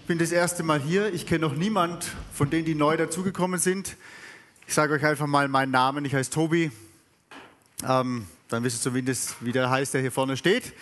[0.00, 1.12] Ich bin das erste Mal hier.
[1.12, 3.96] Ich kenne noch niemand von denen, die neu dazugekommen sind.
[4.68, 6.04] Ich sage euch einfach mal meinen Namen.
[6.04, 6.70] Ich heiße Tobi.
[7.86, 10.74] Ähm, dann wisst ihr zumindest, wie der heißt, der hier vorne steht.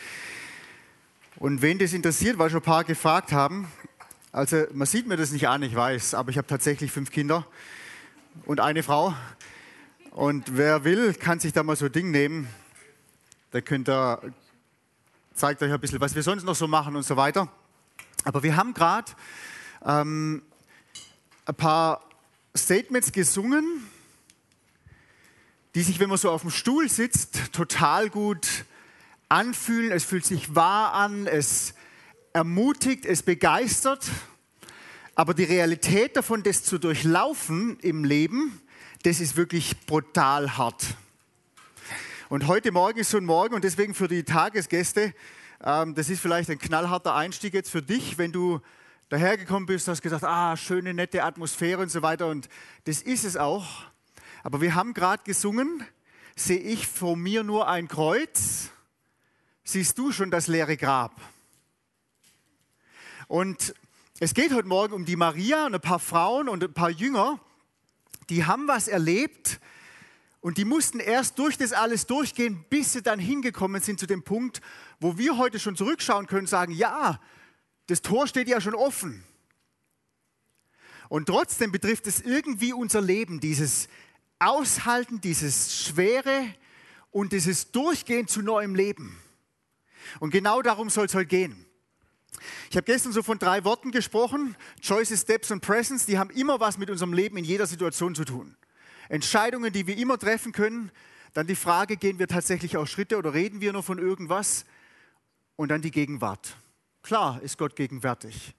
[1.37, 3.73] Und wen das interessiert, weil schon ein paar gefragt haben.
[4.31, 7.47] Also man sieht mir das nicht an, ich weiß, aber ich habe tatsächlich fünf Kinder
[8.45, 9.15] und eine Frau.
[10.11, 12.49] Und wer will, kann sich da mal so ein Ding nehmen.
[13.53, 14.21] Da könnt ihr
[15.37, 17.49] zeigt euch ein bisschen, was wir sonst noch so machen und so weiter.
[18.25, 19.13] Aber wir haben gerade
[19.85, 20.43] ähm,
[21.45, 22.03] ein paar
[22.57, 23.87] Statements gesungen,
[25.75, 28.65] die sich, wenn man so auf dem Stuhl sitzt, total gut
[29.29, 29.93] anfühlen.
[29.93, 31.75] Es fühlt sich wahr an, es
[32.33, 34.07] ermutigt, es begeistert.
[35.15, 38.61] Aber die Realität davon, das zu durchlaufen im Leben,
[39.03, 40.97] das ist wirklich brutal hart.
[42.29, 45.15] Und heute Morgen ist so ein Morgen und deswegen für die Tagesgäste,
[45.63, 48.61] ähm, das ist vielleicht ein knallharter Einstieg jetzt für dich, wenn du
[49.11, 52.27] dahergekommen bist, hast gesagt, ah, schöne, nette Atmosphäre und so weiter.
[52.27, 52.49] Und
[52.83, 53.85] das ist es auch.
[54.43, 55.87] Aber wir haben gerade gesungen,
[56.35, 58.71] sehe ich vor mir nur ein Kreuz,
[59.63, 61.13] siehst du schon das leere Grab.
[63.29, 63.73] Und
[64.19, 67.39] es geht heute Morgen um die Maria und ein paar Frauen und ein paar Jünger,
[68.31, 69.61] die haben was erlebt,
[70.47, 74.23] und die mussten erst durch das alles durchgehen, bis sie dann hingekommen sind zu dem
[74.23, 74.61] Punkt,
[75.01, 77.21] wo wir heute schon zurückschauen können, sagen, ja,
[77.89, 79.25] das Tor steht ja schon offen.
[81.09, 83.89] Und trotzdem betrifft es irgendwie unser Leben, dieses
[84.39, 86.55] Aushalten, dieses Schwere
[87.11, 89.19] und dieses Durchgehen zu neuem Leben.
[90.21, 91.67] Und genau darum soll es heute gehen.
[92.71, 96.61] Ich habe gestern so von drei Worten gesprochen, Choices, Steps und Presence, die haben immer
[96.61, 98.57] was mit unserem Leben in jeder Situation zu tun.
[99.09, 100.91] Entscheidungen, die wir immer treffen können.
[101.35, 104.65] Dann die Frage, gehen wir tatsächlich auch Schritte oder reden wir nur von irgendwas?
[105.57, 106.57] Und dann die Gegenwart.
[107.03, 108.55] Klar ist Gott gegenwärtig.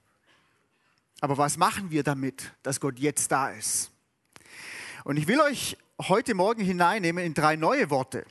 [1.20, 3.90] Aber was machen wir damit, dass Gott jetzt da ist?
[5.04, 8.24] Und ich will euch heute Morgen hineinnehmen in drei neue Worte.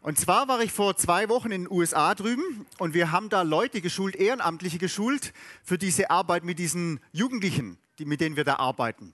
[0.00, 3.42] Und zwar war ich vor zwei Wochen in den USA drüben und wir haben da
[3.42, 8.56] Leute geschult, Ehrenamtliche geschult für diese Arbeit mit diesen Jugendlichen, die, mit denen wir da
[8.56, 9.12] arbeiten.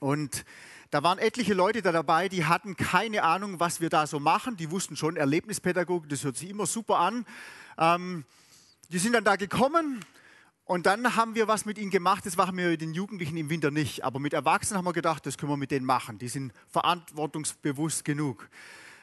[0.00, 0.44] Und
[0.90, 4.56] da waren etliche Leute da dabei, die hatten keine Ahnung, was wir da so machen.
[4.56, 7.26] Die wussten schon, Erlebnispädagogik, das hört sich immer super an.
[7.76, 8.24] Ähm,
[8.88, 10.04] die sind dann da gekommen
[10.64, 12.24] und dann haben wir was mit ihnen gemacht.
[12.24, 14.04] Das machen wir mit den Jugendlichen im Winter nicht.
[14.04, 16.18] Aber mit Erwachsenen haben wir gedacht, das können wir mit denen machen.
[16.18, 18.48] Die sind verantwortungsbewusst genug.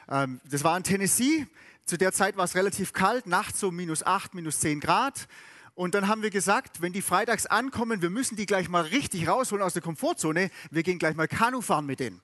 [0.08, 1.46] Ähm, das war in Tennessee.
[1.84, 5.28] Zu der Zeit war es relativ kalt, nachts so minus 8, minus 10 Grad.
[5.76, 9.28] Und dann haben wir gesagt, wenn die freitags ankommen, wir müssen die gleich mal richtig
[9.28, 10.50] rausholen aus der Komfortzone.
[10.70, 12.22] Wir gehen gleich mal Kanu fahren mit denen.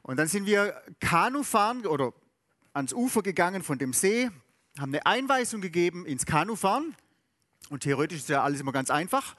[0.00, 2.14] Und dann sind wir Kanu fahren oder
[2.72, 4.30] ans Ufer gegangen von dem See,
[4.78, 6.96] haben eine Einweisung gegeben ins Kanufahren.
[7.68, 9.36] Und theoretisch ist ja alles immer ganz einfach.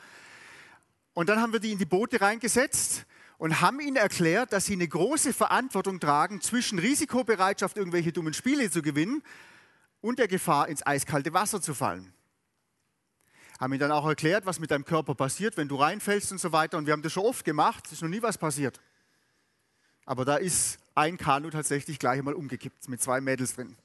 [1.14, 3.08] Und dann haben wir die in die Boote reingesetzt
[3.40, 8.70] und haben ihnen erklärt, dass sie eine große Verantwortung tragen zwischen Risikobereitschaft, irgendwelche dummen Spiele
[8.70, 9.24] zu gewinnen
[10.00, 12.14] und der Gefahr, ins eiskalte Wasser zu fallen
[13.62, 16.52] haben ihm dann auch erklärt, was mit deinem Körper passiert, wenn du reinfällst und so
[16.52, 16.80] weiter.
[16.80, 18.82] Und wir haben das schon oft gemacht, es ist noch nie was passiert.
[20.04, 23.78] Aber da ist ein Kanu tatsächlich gleich einmal umgekippt mit zwei Mädels drin.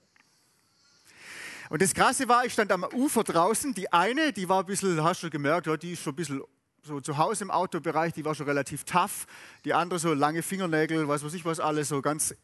[1.68, 3.74] Und das Krasse war, ich stand am Ufer draußen.
[3.74, 6.42] Die eine, die war ein bisschen, hast du gemerkt, die ist schon ein bisschen
[6.82, 9.26] so zu Hause im Autobereich, die war schon relativ tough.
[9.66, 12.34] Die andere so lange Fingernägel, was weiß ich was alles, so ganz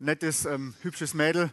[0.00, 1.52] nettes, ähm, hübsches Mädel.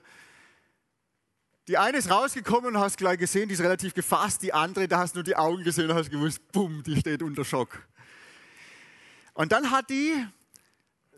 [1.67, 4.41] Die eine ist rausgekommen und hast gleich gesehen, die ist relativ gefasst.
[4.41, 7.21] Die andere, da hast du nur die Augen gesehen und hast gewusst, bumm, die steht
[7.21, 7.87] unter Schock.
[9.33, 10.25] Und dann hat die,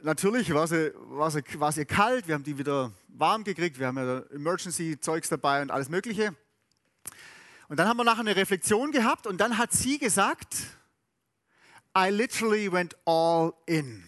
[0.01, 3.87] natürlich war sie, war, sie, war sie kalt, wir haben die wieder warm gekriegt, wir
[3.87, 6.35] haben ja Emergency-Zeugs dabei und alles Mögliche.
[7.69, 10.55] Und dann haben wir nachher eine Reflexion gehabt und dann hat sie gesagt,
[11.97, 14.03] I literally went all in.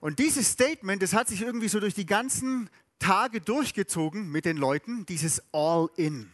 [0.00, 2.68] Und dieses Statement, das hat sich irgendwie so durch die ganzen
[3.04, 6.32] Tage durchgezogen mit den Leuten, dieses All-In.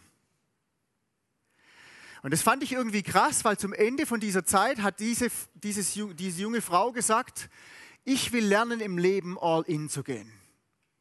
[2.22, 5.94] Und das fand ich irgendwie krass, weil zum Ende von dieser Zeit hat diese, dieses,
[5.94, 7.50] diese junge Frau gesagt,
[8.04, 10.32] ich will lernen im Leben All-In zu gehen.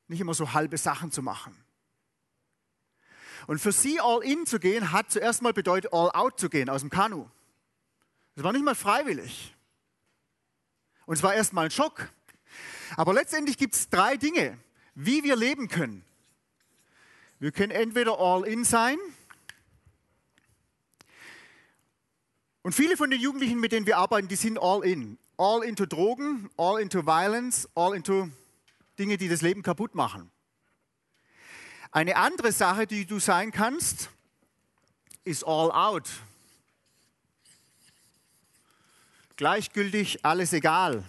[0.07, 1.55] Nicht immer so halbe Sachen zu machen.
[3.45, 6.89] Und für sie All-In zu gehen, hat zuerst mal bedeutet All-Out zu gehen aus dem
[6.89, 7.29] Kanu.
[8.33, 9.55] Das war nicht mal freiwillig.
[11.05, 12.09] Und es war erst mal ein Schock.
[12.97, 14.57] Aber letztendlich gibt es drei Dinge,
[15.01, 16.03] wie wir leben können.
[17.39, 18.97] Wir können entweder all in sein
[22.63, 25.17] und viele von den Jugendlichen, mit denen wir arbeiten, die sind all in.
[25.37, 28.27] All into Drogen, all into Violence, all into
[28.99, 30.29] Dinge, die das Leben kaputt machen.
[31.91, 34.09] Eine andere Sache, die du sein kannst,
[35.23, 36.09] ist all out.
[39.37, 41.05] Gleichgültig, alles egal,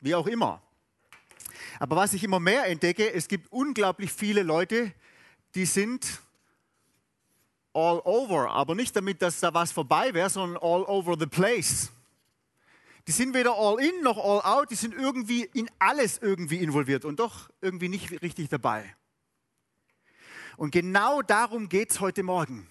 [0.00, 0.60] wie auch immer.
[1.78, 4.92] Aber was ich immer mehr entdecke, es gibt unglaublich viele Leute,
[5.54, 6.20] die sind
[7.72, 11.90] all over, aber nicht damit, dass da was vorbei wäre, sondern all over the place.
[13.06, 17.04] Die sind weder all in noch all out, die sind irgendwie in alles irgendwie involviert
[17.04, 18.94] und doch irgendwie nicht richtig dabei.
[20.56, 22.66] Und genau darum geht es heute Morgen,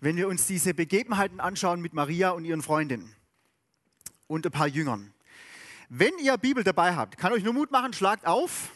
[0.00, 3.14] wenn wir uns diese Begebenheiten anschauen mit Maria und ihren Freundinnen
[4.26, 5.13] und ein paar Jüngern.
[5.88, 8.70] Wenn ihr Bibel dabei habt, kann euch nur Mut machen, schlagt auf,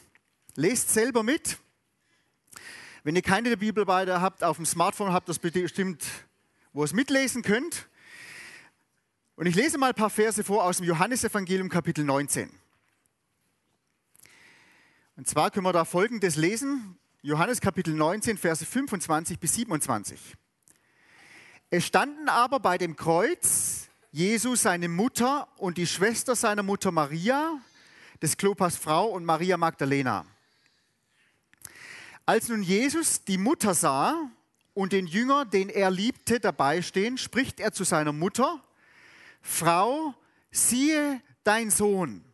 [0.54, 1.58] lest selber mit.
[3.04, 6.04] Wenn ihr keine Bibel dabei habt, auf dem Smartphone habt, das bestimmt,
[6.72, 7.88] wo ihr es mitlesen könnt.
[9.36, 12.50] Und ich lese mal ein paar Verse vor aus dem Johannesevangelium Kapitel 19.
[15.16, 16.98] Und zwar können wir da folgendes lesen.
[17.22, 20.36] Johannes Kapitel 19, Verse 25 bis 27.
[21.70, 23.87] Es standen aber bei dem Kreuz
[24.18, 27.56] Jesus, seine Mutter und die Schwester seiner Mutter Maria,
[28.20, 30.26] des Klopas Frau und Maria Magdalena.
[32.26, 34.28] Als nun Jesus die Mutter sah
[34.74, 38.60] und den Jünger, den er liebte, dabei stehen, spricht er zu seiner Mutter,
[39.40, 40.12] Frau,
[40.50, 42.24] siehe dein Sohn.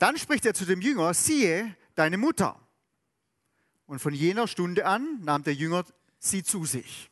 [0.00, 2.58] Dann spricht er zu dem Jünger, siehe deine Mutter.
[3.86, 5.84] Und von jener Stunde an nahm der Jünger
[6.18, 7.08] sie zu sich.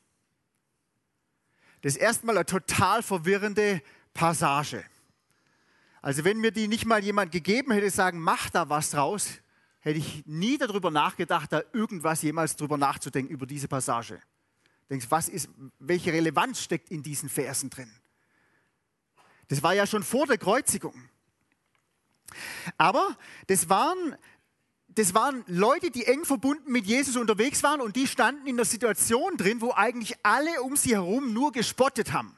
[1.82, 3.82] Das ist erstmal eine total verwirrende
[4.14, 4.84] Passage.
[6.00, 9.29] Also wenn mir die nicht mal jemand gegeben hätte, sagen, mach da was draus,
[9.81, 14.20] hätte ich nie darüber nachgedacht, da irgendwas jemals drüber nachzudenken über diese Passage.
[14.90, 15.49] Denkst, was ist,
[15.79, 17.90] welche Relevanz steckt in diesen Versen drin?
[19.49, 21.08] Das war ja schon vor der Kreuzigung.
[22.78, 24.17] Aber das waren
[24.94, 28.66] das waren Leute, die eng verbunden mit Jesus unterwegs waren und die standen in der
[28.66, 32.34] Situation drin, wo eigentlich alle um sie herum nur gespottet haben.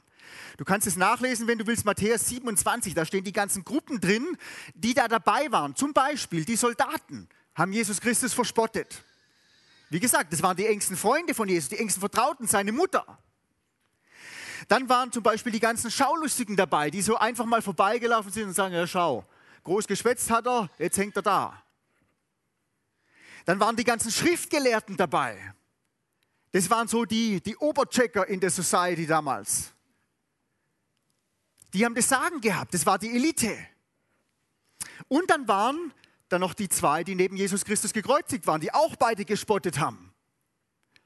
[0.56, 4.36] Du kannst es nachlesen, wenn du willst, Matthäus 27, da stehen die ganzen Gruppen drin,
[4.74, 5.74] die da dabei waren.
[5.74, 9.02] Zum Beispiel die Soldaten haben Jesus Christus verspottet.
[9.90, 13.18] Wie gesagt, das waren die engsten Freunde von Jesus, die engsten Vertrauten, seine Mutter.
[14.68, 18.54] Dann waren zum Beispiel die ganzen Schaulustigen dabei, die so einfach mal vorbeigelaufen sind und
[18.54, 19.24] sagen, ja schau,
[19.64, 21.62] groß geschwätzt hat er, jetzt hängt er da.
[23.44, 25.54] Dann waren die ganzen Schriftgelehrten dabei.
[26.52, 29.72] Das waren so die, die Oberchecker in der Society damals.
[31.72, 33.56] Die haben das Sagen gehabt, das war die Elite.
[35.08, 35.92] Und dann waren
[36.28, 40.12] da noch die zwei, die neben Jesus Christus gekreuzigt waren, die auch beide gespottet haben.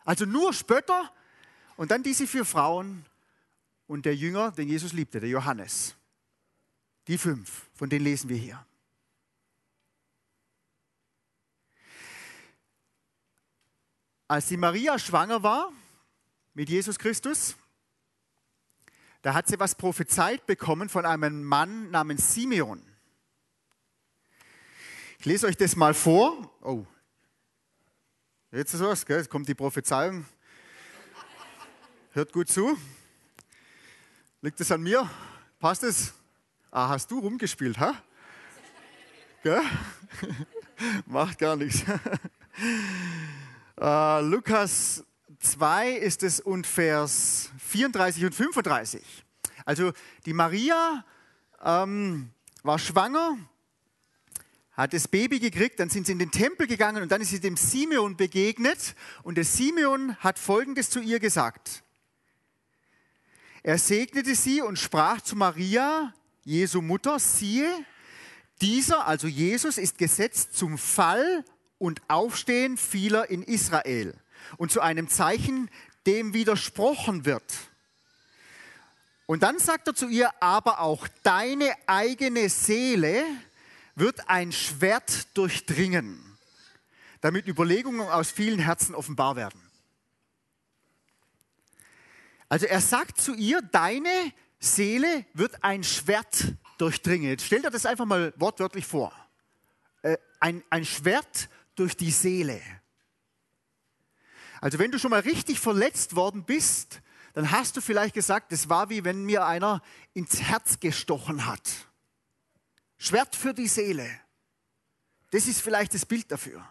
[0.05, 1.13] Also nur Spötter
[1.77, 3.05] und dann diese vier Frauen
[3.87, 5.97] und der Jünger, den Jesus liebte, der Johannes.
[7.07, 8.67] Die fünf, von denen lesen wir hier.
[14.29, 15.73] Als die Maria schwanger war
[16.53, 17.57] mit Jesus Christus,
[19.23, 22.83] da hat sie was prophezeit bekommen von einem Mann namens Simeon.
[25.19, 26.53] Ich lese euch das mal vor.
[26.61, 26.85] Oh,
[28.53, 30.27] jetzt ist was, jetzt kommt die Prophezeiung.
[32.13, 32.79] Hört gut zu.
[34.43, 35.09] Liegt es an mir?
[35.59, 36.13] Passt es?
[36.71, 37.95] Ah, hast du rumgespielt, ha?
[41.07, 41.83] Macht gar nichts.
[43.81, 45.05] Uh, Lukas
[45.39, 49.01] 2 ist es und Vers 34 und 35.
[49.65, 49.93] Also
[50.27, 51.05] die Maria
[51.65, 52.31] ähm,
[52.65, 53.39] war schwanger,
[54.73, 57.39] hat das Baby gekriegt, dann sind sie in den Tempel gegangen und dann ist sie
[57.39, 61.85] dem Simeon begegnet und der Simeon hat Folgendes zu ihr gesagt.
[63.63, 67.71] Er segnete sie und sprach zu Maria, Jesu Mutter, siehe,
[68.61, 71.45] dieser, also Jesus, ist gesetzt zum Fall
[71.79, 74.15] und Aufstehen vieler in Israel
[74.57, 75.71] und zu einem Zeichen,
[76.07, 77.45] dem widersprochen wird.
[79.27, 83.23] Und dann sagt er zu ihr, aber auch deine eigene Seele
[83.95, 86.19] wird ein Schwert durchdringen,
[87.21, 89.61] damit Überlegungen aus vielen Herzen offenbar werden.
[92.49, 97.29] Also er sagt zu ihr, deine Seele wird ein Schwert durchdringen.
[97.29, 99.13] Jetzt stell dir das einfach mal wortwörtlich vor.
[100.03, 102.61] Äh, ein, ein Schwert durch die Seele.
[104.61, 107.01] Also wenn du schon mal richtig verletzt worden bist,
[107.35, 109.83] dann hast du vielleicht gesagt, das war wie wenn mir einer
[110.15, 111.89] ins Herz gestochen hat.
[112.97, 114.09] Schwert für die Seele.
[115.31, 116.67] Das ist vielleicht das Bild dafür.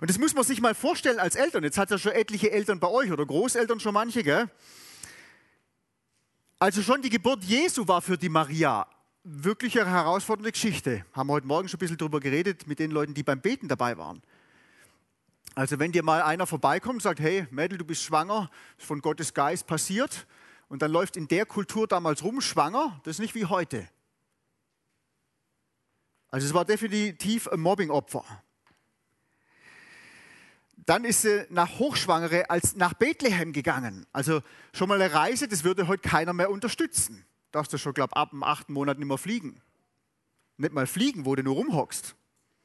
[0.00, 1.64] Und das muss man sich mal vorstellen als Eltern.
[1.64, 4.48] Jetzt hat ja schon etliche Eltern bei euch oder Großeltern schon manche, gell?
[6.58, 8.86] Also schon die Geburt Jesu war für die Maria
[9.28, 11.04] wirklich eine herausfordernde Geschichte.
[11.12, 13.66] Haben wir heute Morgen schon ein bisschen darüber geredet mit den Leuten, die beim Beten
[13.66, 14.22] dabei waren.
[15.56, 19.00] Also wenn dir mal einer vorbeikommt und sagt, hey Mädel, du bist schwanger, ist von
[19.00, 20.26] Gottes Geist passiert,
[20.68, 23.88] und dann läuft in der Kultur damals rum schwanger, das ist nicht wie heute.
[26.28, 28.24] Also es war definitiv ein Mobbingopfer.
[30.76, 34.06] Dann ist sie nach Hochschwangere als nach Bethlehem gegangen.
[34.12, 34.42] Also
[34.72, 37.24] schon mal eine Reise, das würde heute keiner mehr unterstützen.
[37.52, 39.60] Darfst du schon, glaube ich, ab dem achten Monat nicht mehr fliegen.
[40.56, 42.14] Nicht mal fliegen, wo du nur rumhockst.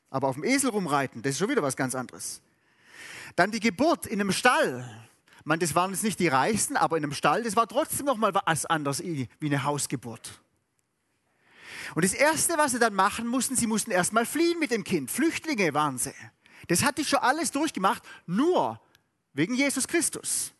[0.09, 2.41] Aber auf dem Esel rumreiten, das ist schon wieder was ganz anderes.
[3.35, 4.89] Dann die Geburt in einem Stall.
[5.43, 8.17] Man, das waren jetzt nicht die Reichsten, aber in einem Stall, das war trotzdem noch
[8.17, 10.41] mal was anderes wie eine Hausgeburt.
[11.95, 15.09] Und das Erste, was sie dann machen mussten, sie mussten erstmal fliehen mit dem Kind.
[15.09, 16.13] Flüchtlinge waren sie.
[16.67, 18.79] Das hatte ich schon alles durchgemacht, nur
[19.33, 20.53] wegen Jesus Christus.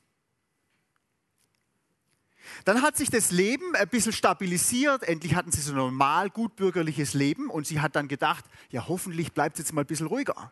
[2.65, 5.03] Dann hat sich das Leben ein bisschen stabilisiert.
[5.03, 9.34] Endlich hatten sie so ein normal gutbürgerliches Leben und sie hat dann gedacht, ja hoffentlich
[9.34, 10.51] bleibt es jetzt mal ein bisschen ruhiger.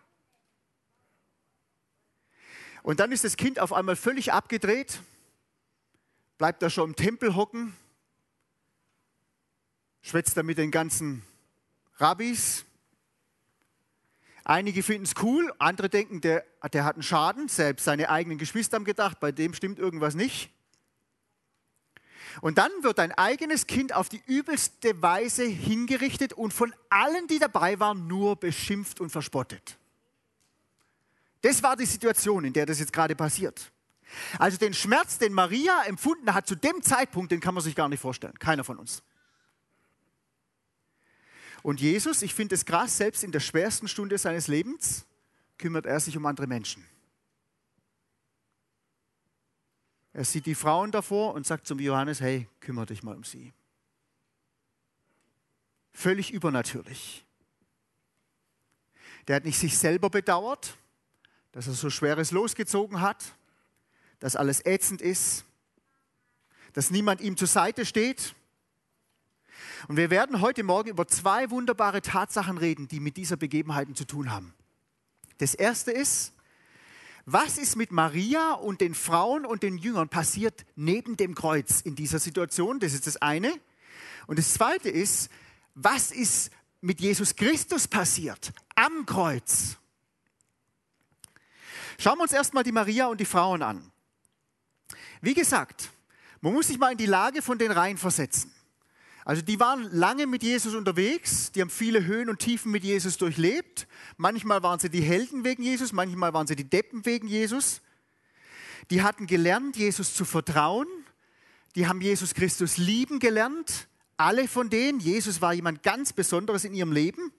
[2.83, 5.01] Und dann ist das Kind auf einmal völlig abgedreht,
[6.37, 7.75] bleibt da schon im Tempel hocken,
[10.01, 11.23] schwätzt da mit den ganzen
[11.97, 12.65] Rabbis.
[14.45, 17.49] Einige finden es cool, andere denken, der, der hat einen Schaden.
[17.49, 20.49] Selbst seine eigenen Geschwister haben gedacht, bei dem stimmt irgendwas nicht.
[22.41, 27.39] Und dann wird dein eigenes Kind auf die übelste Weise hingerichtet und von allen, die
[27.39, 29.77] dabei waren, nur beschimpft und verspottet.
[31.41, 33.71] Das war die Situation, in der das jetzt gerade passiert.
[34.37, 37.89] Also den Schmerz, den Maria empfunden hat zu dem Zeitpunkt, den kann man sich gar
[37.89, 38.37] nicht vorstellen.
[38.39, 39.03] Keiner von uns.
[41.61, 45.05] Und Jesus, ich finde es krass, selbst in der schwersten Stunde seines Lebens
[45.57, 46.85] kümmert er sich um andere Menschen.
[50.13, 53.53] Er sieht die Frauen davor und sagt zum Johannes, hey, kümmere dich mal um sie.
[55.91, 57.25] Völlig übernatürlich.
[59.27, 60.77] Der hat nicht sich selber bedauert,
[61.51, 63.35] dass er so schweres losgezogen hat,
[64.19, 65.45] dass alles ätzend ist,
[66.73, 68.35] dass niemand ihm zur Seite steht.
[69.87, 74.05] Und wir werden heute Morgen über zwei wunderbare Tatsachen reden, die mit dieser Begebenheit zu
[74.05, 74.53] tun haben.
[75.37, 76.33] Das erste ist,
[77.25, 81.95] was ist mit Maria und den Frauen und den Jüngern passiert neben dem Kreuz in
[81.95, 82.79] dieser Situation?
[82.79, 83.53] Das ist das eine.
[84.27, 85.29] Und das zweite ist,
[85.75, 89.77] was ist mit Jesus Christus passiert am Kreuz?
[91.97, 93.91] Schauen wir uns erstmal die Maria und die Frauen an.
[95.21, 95.91] Wie gesagt,
[96.41, 98.53] man muss sich mal in die Lage von den Reihen versetzen.
[99.29, 103.17] Also die waren lange mit Jesus unterwegs, die haben viele Höhen und Tiefen mit Jesus
[103.17, 103.87] durchlebt.
[104.17, 107.81] Manchmal waren sie die Helden wegen Jesus, manchmal waren sie die Deppen wegen Jesus.
[108.89, 110.87] Die hatten gelernt, Jesus zu vertrauen.
[111.75, 113.87] Die haben Jesus Christus lieben gelernt.
[114.17, 114.99] Alle von denen.
[114.99, 117.31] Jesus war jemand ganz Besonderes in ihrem Leben.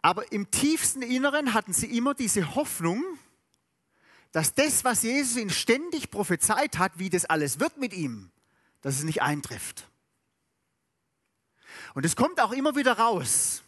[0.00, 3.04] Aber im tiefsten Inneren hatten sie immer diese Hoffnung,
[4.32, 8.30] dass das, was Jesus ihnen ständig prophezeit hat, wie das alles wird mit ihm,
[8.84, 9.88] dass es nicht eintrifft.
[11.94, 13.62] Und es kommt auch immer wieder raus,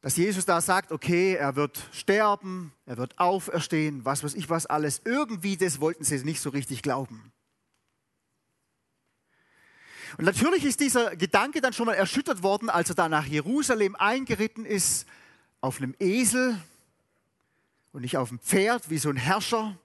[0.00, 4.64] dass Jesus da sagt, okay, er wird sterben, er wird auferstehen, was weiß ich was
[4.64, 5.02] alles.
[5.04, 7.30] Irgendwie das wollten sie nicht so richtig glauben.
[10.16, 13.96] Und natürlich ist dieser Gedanke dann schon mal erschüttert worden, als er da nach Jerusalem
[13.96, 15.06] eingeritten ist,
[15.60, 16.58] auf einem Esel
[17.92, 19.78] und nicht auf einem Pferd wie so ein Herrscher.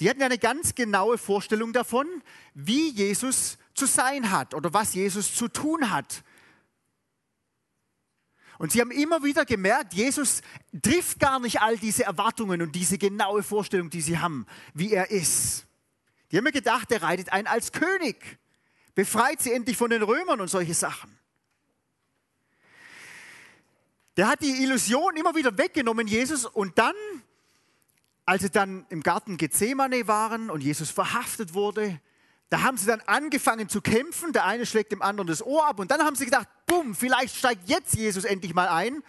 [0.00, 2.06] Die hatten eine ganz genaue Vorstellung davon,
[2.54, 6.24] wie Jesus zu sein hat oder was Jesus zu tun hat.
[8.58, 10.40] Und sie haben immer wieder gemerkt, Jesus
[10.82, 15.10] trifft gar nicht all diese Erwartungen und diese genaue Vorstellung, die sie haben, wie er
[15.10, 15.66] ist.
[16.30, 18.38] Die haben mir gedacht, er reitet ein als König,
[18.94, 21.18] befreit sie endlich von den Römern und solche Sachen.
[24.16, 26.94] Der hat die Illusion immer wieder weggenommen, Jesus, und dann
[28.26, 32.00] als sie dann im Garten Gethsemane waren und Jesus verhaftet wurde,
[32.48, 34.32] da haben sie dann angefangen zu kämpfen.
[34.32, 37.36] Der eine schlägt dem anderen das Ohr ab und dann haben sie gedacht, bumm, vielleicht
[37.36, 39.02] steigt jetzt Jesus endlich mal ein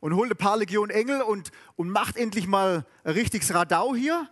[0.00, 4.28] und holt ein paar Legionen Engel und, und macht endlich mal ein richtiges Radau hier.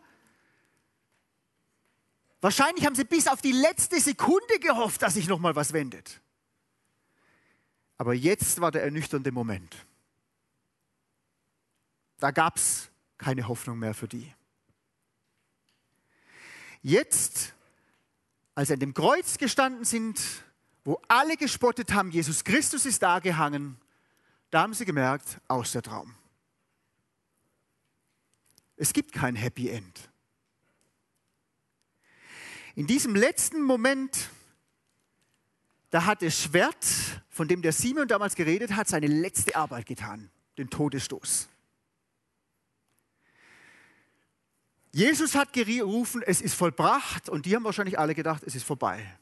[2.40, 6.20] Wahrscheinlich haben sie bis auf die letzte Sekunde gehofft, dass sich noch mal was wendet.
[7.96, 9.74] Aber jetzt war der ernüchternde Moment.
[12.18, 12.87] Da gab es
[13.18, 14.32] keine Hoffnung mehr für die.
[16.82, 17.54] Jetzt,
[18.54, 20.20] als sie an dem Kreuz gestanden sind,
[20.84, 23.76] wo alle gespottet haben, Jesus Christus ist da gehangen,
[24.50, 26.14] da haben sie gemerkt, aus der Traum.
[28.76, 30.08] Es gibt kein Happy End.
[32.76, 34.30] In diesem letzten Moment,
[35.90, 36.86] da hat das Schwert,
[37.28, 40.30] von dem der Simon damals geredet hat, seine letzte Arbeit getan.
[40.56, 41.48] den Todesstoß.
[44.92, 49.18] Jesus hat gerufen, es ist vollbracht und die haben wahrscheinlich alle gedacht, es ist vorbei.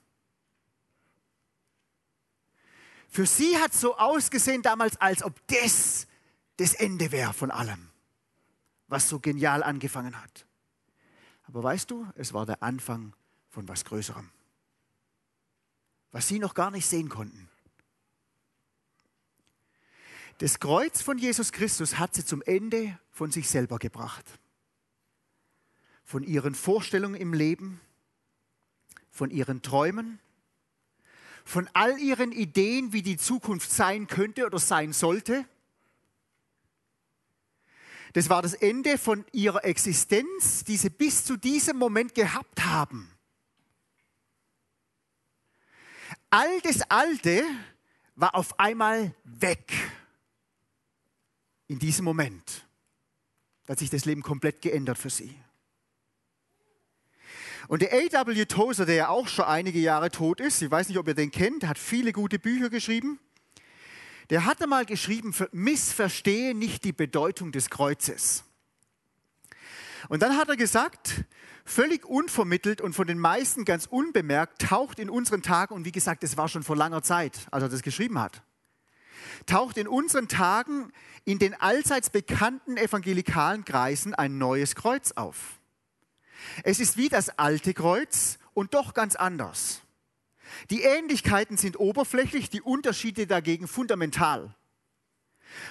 [3.09, 6.07] Für sie hat es so ausgesehen damals, als ob das
[6.57, 7.91] das Ende wäre von allem,
[8.89, 10.47] was so genial angefangen hat.
[11.45, 13.15] Aber weißt du, es war der Anfang
[13.49, 14.31] von was Größerem,
[16.13, 17.49] was sie noch gar nicht sehen konnten.
[20.39, 24.27] Das Kreuz von Jesus Christus hat sie zum Ende von sich selber gebracht.
[26.07, 27.81] Von ihren Vorstellungen im Leben,
[29.11, 30.21] von ihren Träumen,
[31.45, 35.45] von all ihren Ideen, wie die Zukunft sein könnte oder sein sollte.
[38.13, 43.11] Das war das Ende von ihrer Existenz, die sie bis zu diesem Moment gehabt haben.
[46.31, 47.45] All das Alte
[48.15, 49.73] war auf einmal weg
[51.67, 52.65] in diesem Moment.
[53.69, 55.37] Hat sich das Leben komplett geändert für sie.
[57.69, 58.45] Und der A.W.
[58.47, 61.31] Tozer, der ja auch schon einige Jahre tot ist, ich weiß nicht, ob ihr den
[61.31, 63.19] kennt, hat viele gute Bücher geschrieben.
[64.31, 68.45] Der hatte mal geschrieben, missverstehe nicht die Bedeutung des Kreuzes.
[70.09, 71.25] Und dann hat er gesagt,
[71.65, 76.23] völlig unvermittelt und von den meisten ganz unbemerkt, taucht in unseren Tagen, und wie gesagt,
[76.23, 78.43] das war schon vor langer Zeit, als er das geschrieben hat,
[79.47, 80.93] taucht in unseren Tagen
[81.25, 85.59] in den allseits bekannten evangelikalen Kreisen ein neues Kreuz auf.
[86.63, 89.83] Es ist wie das alte Kreuz und doch ganz anders.
[90.71, 94.55] Die Ähnlichkeiten sind oberflächlich, die Unterschiede dagegen fundamental.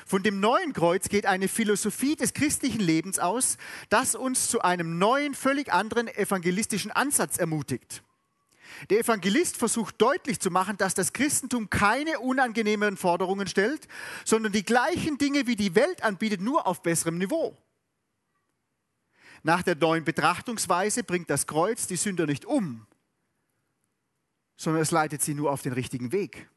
[0.05, 3.57] Von dem neuen Kreuz geht eine Philosophie des christlichen Lebens aus,
[3.89, 8.03] das uns zu einem neuen, völlig anderen evangelistischen Ansatz ermutigt.
[8.89, 13.87] Der Evangelist versucht deutlich zu machen, dass das Christentum keine unangenehmeren Forderungen stellt,
[14.25, 17.57] sondern die gleichen Dinge wie die Welt anbietet, nur auf besserem Niveau.
[19.45, 22.87] Nach der neuen Betrachtungsweise bringt das Kreuz die Sünder nicht um,
[24.57, 26.49] sondern es leitet sie nur auf den richtigen Weg.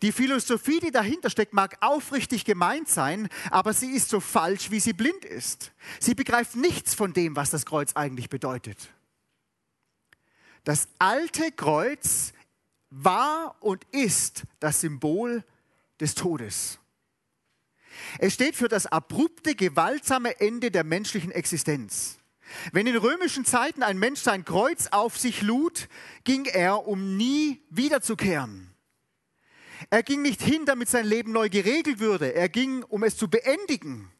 [0.00, 4.80] Die Philosophie, die dahinter steckt, mag aufrichtig gemeint sein, aber sie ist so falsch, wie
[4.80, 5.72] sie blind ist.
[5.98, 8.78] Sie begreift nichts von dem, was das Kreuz eigentlich bedeutet.
[10.64, 12.32] Das alte Kreuz
[12.88, 15.44] war und ist das Symbol
[16.00, 16.79] des Todes.
[18.18, 22.18] Es steht für das abrupte, gewaltsame Ende der menschlichen Existenz.
[22.72, 25.88] Wenn in römischen Zeiten ein Mensch sein Kreuz auf sich lud,
[26.24, 28.74] ging er, um nie wiederzukehren.
[29.88, 32.34] Er ging nicht hin, damit sein Leben neu geregelt würde.
[32.34, 34.10] Er ging, um es zu beendigen.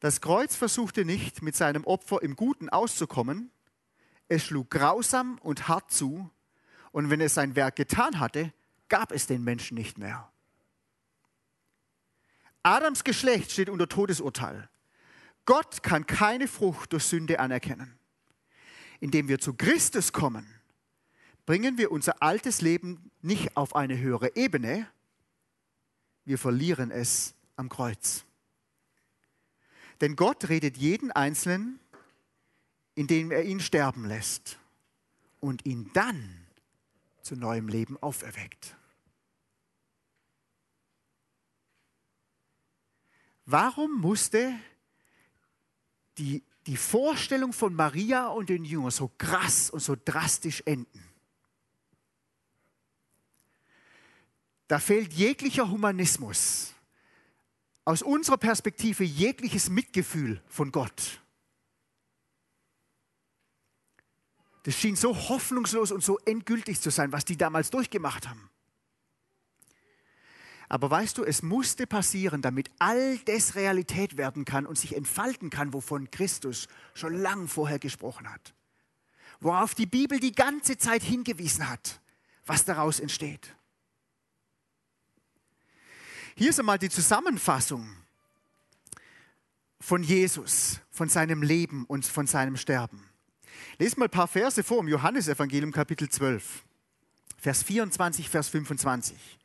[0.00, 3.50] Das Kreuz versuchte nicht, mit seinem Opfer im Guten auszukommen.
[4.28, 6.30] Es schlug grausam und hart zu.
[6.92, 8.52] Und wenn es sein Werk getan hatte,
[8.88, 10.30] gab es den Menschen nicht mehr.
[12.68, 14.68] Adams Geschlecht steht unter Todesurteil.
[15.46, 17.98] Gott kann keine Frucht durch Sünde anerkennen.
[19.00, 20.46] Indem wir zu Christus kommen,
[21.46, 24.86] bringen wir unser altes Leben nicht auf eine höhere Ebene,
[26.26, 28.26] wir verlieren es am Kreuz.
[30.02, 31.80] Denn Gott redet jeden Einzelnen,
[32.94, 34.58] indem er ihn sterben lässt
[35.40, 36.46] und ihn dann
[37.22, 38.77] zu neuem Leben auferweckt.
[43.50, 44.52] Warum musste
[46.18, 51.02] die, die Vorstellung von Maria und den Jüngern so krass und so drastisch enden?
[54.66, 56.74] Da fehlt jeglicher Humanismus.
[57.86, 61.22] Aus unserer Perspektive jegliches Mitgefühl von Gott.
[64.64, 68.50] Das schien so hoffnungslos und so endgültig zu sein, was die damals durchgemacht haben.
[70.68, 75.48] Aber weißt du, es musste passieren, damit all das Realität werden kann und sich entfalten
[75.50, 78.54] kann, wovon Christus schon lang vorher gesprochen hat.
[79.40, 82.00] Worauf die Bibel die ganze Zeit hingewiesen hat,
[82.44, 83.54] was daraus entsteht.
[86.36, 87.88] Hier ist einmal die Zusammenfassung
[89.80, 93.08] von Jesus, von seinem Leben und von seinem Sterben.
[93.78, 96.64] Lest mal ein paar Verse vor im Johannesevangelium Kapitel 12,
[97.38, 99.37] Vers 24, Vers 25.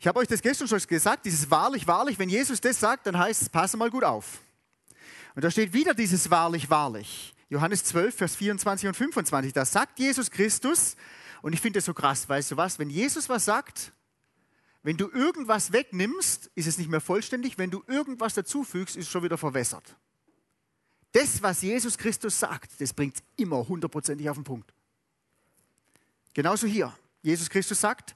[0.00, 3.18] Ich habe euch das gestern schon gesagt, dieses wahrlich, wahrlich, wenn Jesus das sagt, dann
[3.18, 4.40] heißt es, passe mal gut auf.
[5.34, 7.34] Und da steht wieder dieses wahrlich, wahrlich.
[7.50, 9.52] Johannes 12, Vers 24 und 25.
[9.52, 10.96] Da sagt Jesus Christus,
[11.42, 13.92] und ich finde das so krass, weißt du was, wenn Jesus was sagt,
[14.82, 19.10] wenn du irgendwas wegnimmst, ist es nicht mehr vollständig, wenn du irgendwas dazufügst, ist es
[19.10, 19.96] schon wieder verwässert.
[21.12, 24.72] Das, was Jesus Christus sagt, das bringt immer hundertprozentig auf den Punkt.
[26.34, 26.94] Genauso hier.
[27.22, 28.14] Jesus Christus sagt,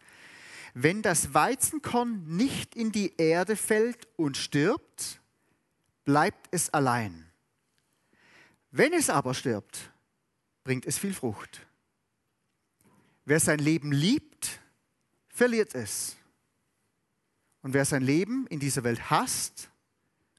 [0.75, 5.21] wenn das Weizenkorn nicht in die Erde fällt und stirbt,
[6.05, 7.31] bleibt es allein.
[8.71, 9.93] Wenn es aber stirbt,
[10.65, 11.67] bringt es viel Frucht.
[13.25, 14.61] Wer sein Leben liebt,
[15.29, 16.17] verliert es.
[17.61, 19.71] Und wer sein Leben in dieser Welt hasst,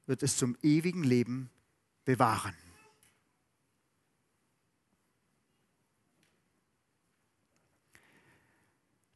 [0.05, 1.49] wird es zum ewigen Leben
[2.05, 2.55] bewahren.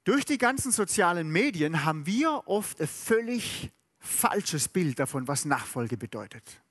[0.08, 5.98] Durch die ganzen sozialen Medien haben wir oft ein völlig falsches Bild davon, was Nachfolge
[5.98, 6.62] bedeutet.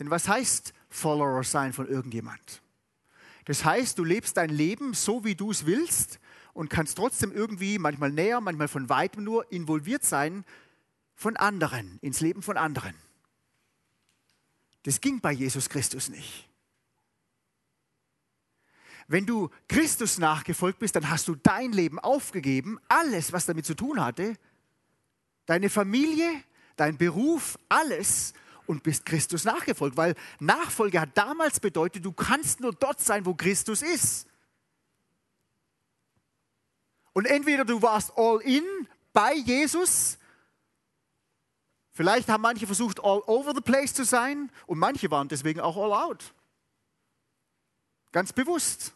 [0.00, 2.60] Denn was heißt Follower sein von irgendjemand?
[3.44, 6.18] Das heißt, du lebst dein Leben so, wie du es willst
[6.54, 10.44] und kannst trotzdem irgendwie, manchmal näher, manchmal von weitem nur, involviert sein
[11.14, 12.96] von anderen, ins Leben von anderen.
[14.82, 16.48] Das ging bei Jesus Christus nicht.
[19.08, 23.74] Wenn du Christus nachgefolgt bist, dann hast du dein Leben aufgegeben, alles, was damit zu
[23.74, 24.36] tun hatte,
[25.46, 26.42] deine Familie,
[26.76, 28.34] dein Beruf, alles
[28.66, 33.34] und bist Christus nachgefolgt, weil Nachfolge hat damals bedeutet, du kannst nur dort sein, wo
[33.34, 34.26] Christus ist.
[37.12, 38.64] Und entweder du warst all in
[39.12, 40.18] bei Jesus,
[41.92, 45.76] vielleicht haben manche versucht, all over the place zu sein und manche waren deswegen auch
[45.76, 46.34] all out.
[48.10, 48.95] Ganz bewusst.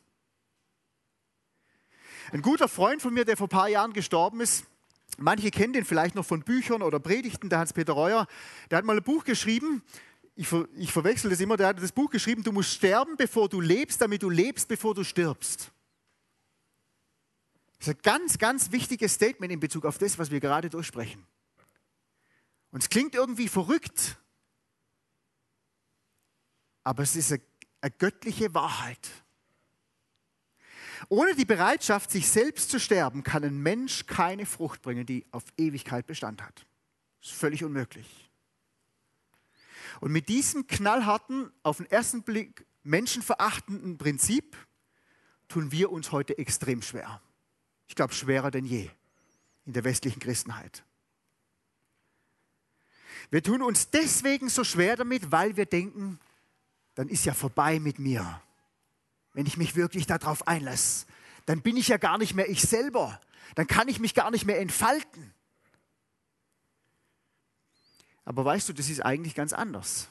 [2.32, 4.66] Ein guter Freund von mir, der vor ein paar Jahren gestorben ist,
[5.18, 8.26] manche kennen den vielleicht noch von Büchern oder Predigten, der Hans-Peter Reuer,
[8.70, 9.82] der hat mal ein Buch geschrieben,
[10.36, 13.48] ich, ver, ich verwechsel das immer, der hat das Buch geschrieben, du musst sterben, bevor
[13.48, 15.72] du lebst, damit du lebst, bevor du stirbst.
[17.78, 21.26] Das ist ein ganz, ganz wichtiges Statement in Bezug auf das, was wir gerade durchsprechen.
[22.70, 24.18] Und es klingt irgendwie verrückt,
[26.84, 27.42] aber es ist eine,
[27.80, 29.08] eine göttliche Wahrheit.
[31.08, 35.44] Ohne die Bereitschaft, sich selbst zu sterben, kann ein Mensch keine Frucht bringen, die auf
[35.56, 36.66] Ewigkeit Bestand hat.
[37.20, 38.30] Das ist völlig unmöglich.
[40.00, 44.56] Und mit diesem knallharten, auf den ersten Blick menschenverachtenden Prinzip
[45.48, 47.20] tun wir uns heute extrem schwer.
[47.88, 48.88] Ich glaube, schwerer denn je
[49.66, 50.84] in der westlichen Christenheit.
[53.30, 56.18] Wir tun uns deswegen so schwer damit, weil wir denken,
[56.94, 58.40] dann ist ja vorbei mit mir
[59.32, 61.06] wenn ich mich wirklich darauf einlasse,
[61.46, 63.20] dann bin ich ja gar nicht mehr ich selber.
[63.54, 65.32] Dann kann ich mich gar nicht mehr entfalten.
[68.24, 70.08] Aber weißt du, das ist eigentlich ganz anders.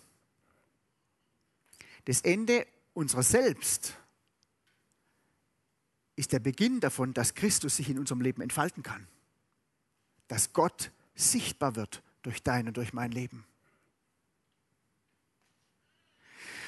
[2.06, 3.96] Das Ende unserer Selbst
[6.16, 9.08] ist der Beginn davon, dass Christus sich in unserem Leben entfalten kann.
[10.28, 13.46] Dass Gott sichtbar wird durch dein und durch mein Leben.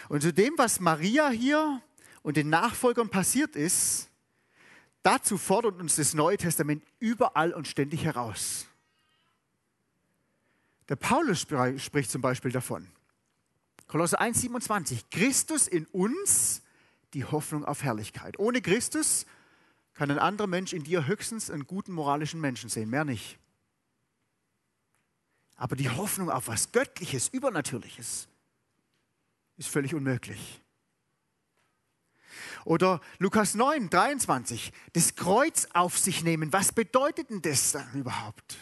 [0.07, 1.81] Und zu dem, was Maria hier
[2.23, 4.09] und den Nachfolgern passiert ist,
[5.03, 8.67] dazu fordert uns das Neue Testament überall und ständig heraus.
[10.89, 12.87] Der Paulus spricht zum Beispiel davon.
[13.87, 15.09] Kolosser 1, 27.
[15.09, 16.61] Christus in uns,
[17.13, 18.39] die Hoffnung auf Herrlichkeit.
[18.39, 19.25] Ohne Christus
[19.93, 23.37] kann ein anderer Mensch in dir höchstens einen guten moralischen Menschen sehen, mehr nicht.
[25.55, 28.27] Aber die Hoffnung auf was Göttliches, Übernatürliches
[29.57, 30.60] ist völlig unmöglich.
[32.65, 36.53] Oder Lukas 9, 23, das Kreuz auf sich nehmen.
[36.53, 38.57] Was bedeutet denn das dann überhaupt?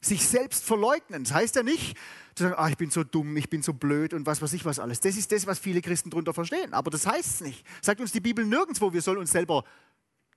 [0.00, 1.24] Sich selbst verleugnen.
[1.24, 1.96] Das heißt ja nicht,
[2.34, 4.64] zu sagen, ah, ich bin so dumm, ich bin so blöd und was weiß ich
[4.64, 5.00] was alles.
[5.00, 6.72] Das ist das, was viele Christen darunter verstehen.
[6.72, 7.66] Aber das heißt es nicht.
[7.80, 9.64] Sagt uns die Bibel nirgendwo, wir sollen uns selber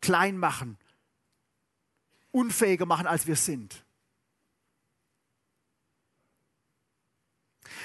[0.02, 0.78] klein machen,
[2.32, 3.85] unfähiger machen, als wir sind.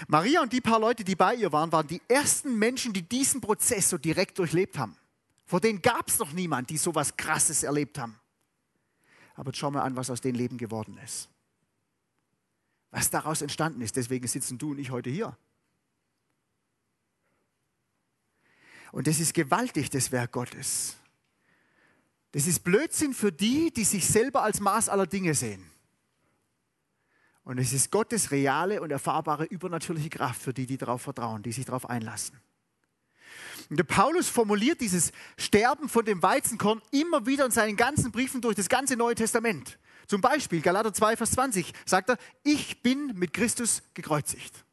[0.08, 3.40] Maria und die paar Leute, die bei ihr waren, waren die ersten Menschen, die diesen
[3.40, 4.96] Prozess so direkt durchlebt haben.
[5.46, 8.18] Vor denen gab es noch niemand, die so was Krasses erlebt haben.
[9.34, 11.28] Aber schauen wir an, was aus dem Leben geworden ist.
[12.90, 13.96] Was daraus entstanden ist.
[13.96, 15.36] Deswegen sitzen du und ich heute hier.
[18.92, 20.96] Und das ist gewaltig, das Werk Gottes.
[22.32, 25.69] Das ist Blödsinn für die, die sich selber als Maß aller Dinge sehen.
[27.44, 31.52] Und es ist Gottes reale und erfahrbare übernatürliche Kraft für die, die darauf vertrauen, die
[31.52, 32.38] sich darauf einlassen.
[33.68, 38.40] Und der Paulus formuliert dieses Sterben von dem Weizenkorn immer wieder in seinen ganzen Briefen
[38.40, 39.78] durch das ganze Neue Testament.
[40.06, 44.64] Zum Beispiel Galater 2, Vers 20 sagt er, ich bin mit Christus gekreuzigt.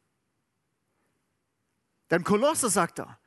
[2.08, 3.18] Dann Kolosser sagt er,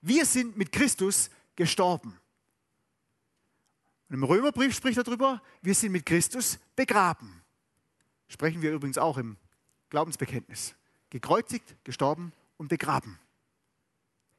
[0.00, 2.18] wir sind mit Christus gestorben.
[4.08, 7.43] Und im Römerbrief spricht er darüber, wir sind mit Christus begraben.
[8.28, 9.36] Sprechen wir übrigens auch im
[9.90, 10.74] Glaubensbekenntnis.
[11.10, 13.18] Gekreuzigt, gestorben und begraben.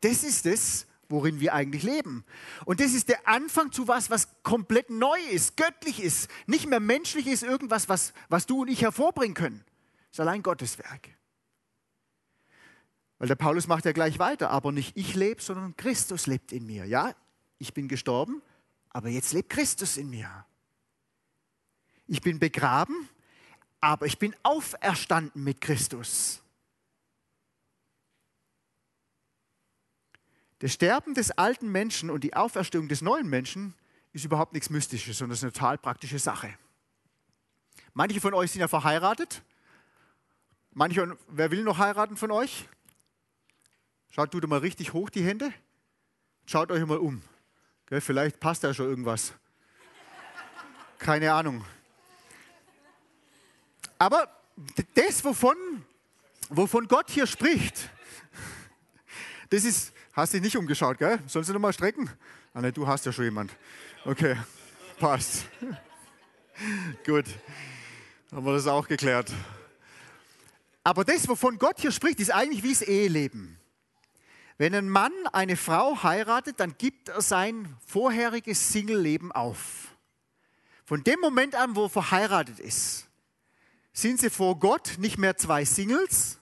[0.02, 2.26] Das ist es, worin wir eigentlich leben.
[2.65, 6.80] Und das ist der Anfang zu was, was komplett neu ist, göttlich ist, nicht mehr
[6.80, 9.63] menschlich ist, irgendwas, was, was du und ich hervorbringen können.
[10.10, 11.10] Das ist allein Gottes Werk.
[13.17, 16.65] Weil der Paulus macht ja gleich weiter, aber nicht ich lebe, sondern Christus lebt in
[16.65, 16.86] mir.
[16.86, 17.15] Ja,
[17.58, 18.41] ich bin gestorben,
[18.89, 20.45] aber jetzt lebt Christus in mir.
[22.08, 23.10] Ich bin begraben,
[23.86, 26.41] aber ich bin auferstanden mit Christus.
[30.58, 33.76] Das Sterben des alten Menschen und die Auferstehung des neuen Menschen
[34.12, 36.58] ist überhaupt nichts Mystisches, sondern ist eine total praktische Sache.
[37.93, 39.43] Manche von euch sind ja verheiratet.
[40.71, 42.67] Manche, wer will noch heiraten von euch?
[44.10, 45.54] Schaut, tut mal richtig hoch die Hände.
[46.48, 47.21] Schaut euch mal um.
[47.86, 49.36] Vielleicht passt da schon irgendwas.
[50.98, 51.63] Keine Ahnung.
[53.98, 54.30] Aber
[54.94, 55.56] das, wovon,
[56.50, 57.90] wovon Gott hier spricht,
[59.50, 61.20] das ist, hast dich nicht umgeschaut, gell?
[61.28, 62.10] Sollst du nochmal strecken?
[62.54, 63.52] Ah, ne, du hast ja schon jemand.
[64.06, 64.38] Okay,
[65.00, 65.46] passt.
[67.06, 67.26] Gut,
[68.32, 69.32] haben wir das auch geklärt.
[70.84, 73.58] Aber das, wovon Gott hier spricht, ist eigentlich wie das Eheleben.
[74.58, 79.96] Wenn ein Mann eine Frau heiratet, dann gibt er sein vorheriges Single-Leben auf.
[80.86, 83.08] Von dem Moment an, wo er verheiratet ist,
[83.96, 86.38] sind sie vor Gott nicht mehr zwei Singles,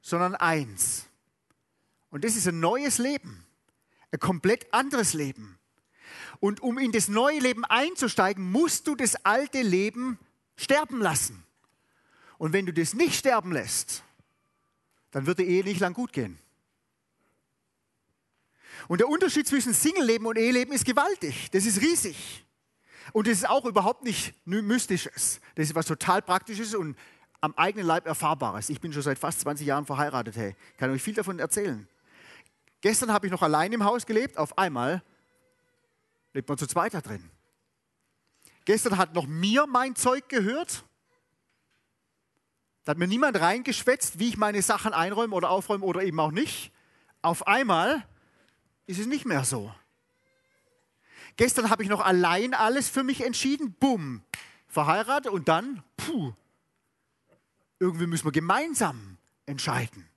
[0.00, 1.06] sondern eins.
[2.10, 3.44] Und das ist ein neues Leben,
[4.12, 5.58] ein komplett anderes Leben.
[6.38, 10.18] Und um in das neue Leben einzusteigen, musst du das alte Leben
[10.56, 11.44] sterben lassen.
[12.38, 14.04] Und wenn du das nicht sterben lässt,
[15.10, 16.38] dann wird die Ehe nicht lang gut gehen.
[18.86, 21.50] Und der Unterschied zwischen Single-Leben und Eheleben ist gewaltig.
[21.50, 22.44] Das ist riesig.
[23.12, 25.40] Und das ist auch überhaupt nicht Mystisches.
[25.54, 26.96] Das ist was total Praktisches und
[27.40, 28.68] am eigenen Leib Erfahrbares.
[28.68, 30.36] Ich bin schon seit fast 20 Jahren verheiratet.
[30.36, 31.88] Hey, kann euch viel davon erzählen.
[32.80, 34.38] Gestern habe ich noch allein im Haus gelebt.
[34.38, 35.02] Auf einmal
[36.32, 37.30] lebt man zu zweit da drin.
[38.64, 40.84] Gestern hat noch mir mein Zeug gehört.
[42.84, 46.32] Da hat mir niemand reingeschwätzt, wie ich meine Sachen einräume oder aufräume oder eben auch
[46.32, 46.72] nicht.
[47.22, 48.06] Auf einmal
[48.86, 49.72] ist es nicht mehr so.
[51.36, 53.74] Gestern habe ich noch allein alles für mich entschieden.
[53.78, 54.22] Bumm,
[54.68, 56.32] verheiratet und dann, puh,
[57.78, 60.08] irgendwie müssen wir gemeinsam entscheiden.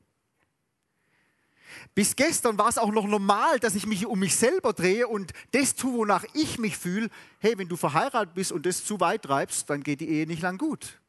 [1.93, 5.33] Bis gestern war es auch noch normal, dass ich mich um mich selber drehe und
[5.51, 7.09] das tue, wonach ich mich fühle.
[7.39, 10.41] Hey, wenn du verheiratet bist und das zu weit treibst, dann geht die Ehe nicht
[10.41, 10.99] lang gut.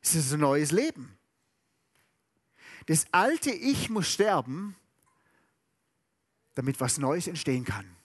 [0.00, 1.16] Es ist ein neues Leben.
[2.86, 4.76] Das alte Ich muss sterben,
[6.54, 7.96] damit was Neues entstehen kann.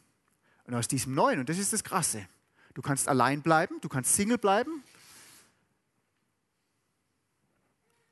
[0.68, 2.28] Und aus diesem Neuen, und das ist das Krasse,
[2.74, 4.84] du kannst allein bleiben, du kannst Single bleiben,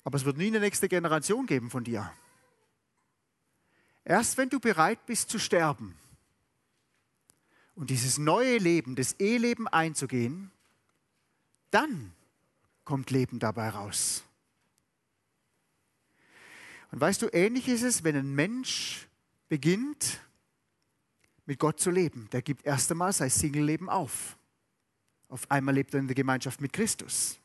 [0.06, 2.12] aber es wird nie eine nächste Generation geben von dir.
[4.06, 5.98] Erst wenn du bereit bist zu sterben
[7.76, 10.52] und dieses neue Leben, das Eheleben einzugehen,
[11.72, 12.13] dann
[12.86, 14.24] kommt Leben dabei raus.
[16.91, 19.08] Und weißt du, ähnlich ist es, wenn ein Mensch
[19.50, 20.22] beginnt,
[21.45, 22.27] mit Gott zu leben.
[22.31, 24.38] Der gibt erst einmal sein Single-Leben auf.
[25.29, 27.39] Auf einmal lebt er in der Gemeinschaft mit Christus.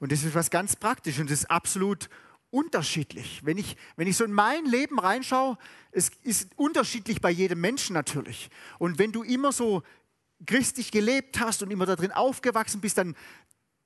[0.00, 2.08] Und das ist was ganz Praktisches und das ist absolut
[2.50, 3.40] unterschiedlich.
[3.44, 5.56] Wenn ich, wenn ich so in mein Leben reinschaue,
[5.90, 8.50] es ist unterschiedlich bei jedem Menschen natürlich.
[8.78, 9.82] Und wenn du immer so
[10.46, 13.16] christlich gelebt hast und immer darin aufgewachsen bist, dann,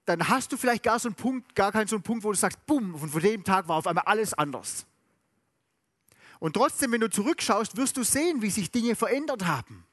[0.04, 2.38] dann hast du vielleicht gar so einen Punkt, gar keinen so einen Punkt, wo du
[2.38, 4.86] sagst, bumm, und von dem Tag war auf einmal alles anders.
[6.38, 9.86] Und trotzdem, wenn du zurückschaust, wirst du sehen, wie sich Dinge verändert haben.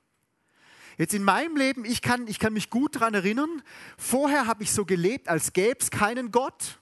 [0.97, 3.63] Jetzt in meinem Leben, ich kann, ich kann mich gut daran erinnern,
[3.97, 6.79] vorher habe ich so gelebt, als gäbe es keinen Gott.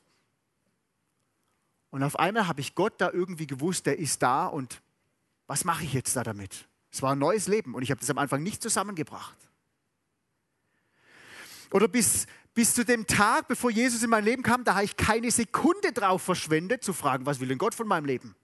[1.92, 4.82] Und auf einmal habe ich Gott da irgendwie gewusst, der ist da und
[5.48, 6.68] was mache ich jetzt da damit?
[6.92, 9.38] Es war ein neues Leben und ich habe das am Anfang nicht zusammengebracht.
[11.72, 14.98] Oder bis, bis zu dem Tag, bevor Jesus in mein Leben kam, da habe ich
[14.98, 18.36] keine Sekunde drauf verschwendet, zu fragen, was will denn Gott von meinem Leben?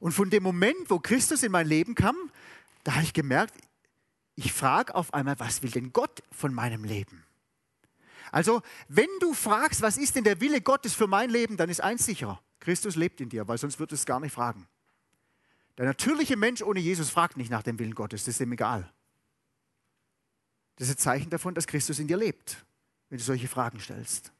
[0.00, 2.16] Und von dem Moment, wo Christus in mein Leben kam,
[2.82, 3.54] da habe ich gemerkt,
[4.34, 7.24] ich frage auf einmal, was will denn Gott von meinem Leben?
[8.32, 11.80] Also, wenn du fragst, was ist denn der Wille Gottes für mein Leben, dann ist
[11.80, 14.66] eins sicher, Christus lebt in dir, weil sonst wird es gar nicht fragen.
[15.76, 18.90] Der natürliche Mensch ohne Jesus fragt nicht nach dem Willen Gottes, das ist ihm egal.
[20.76, 22.64] Das ist ein Zeichen davon, dass Christus in dir lebt,
[23.10, 24.32] wenn du solche Fragen stellst.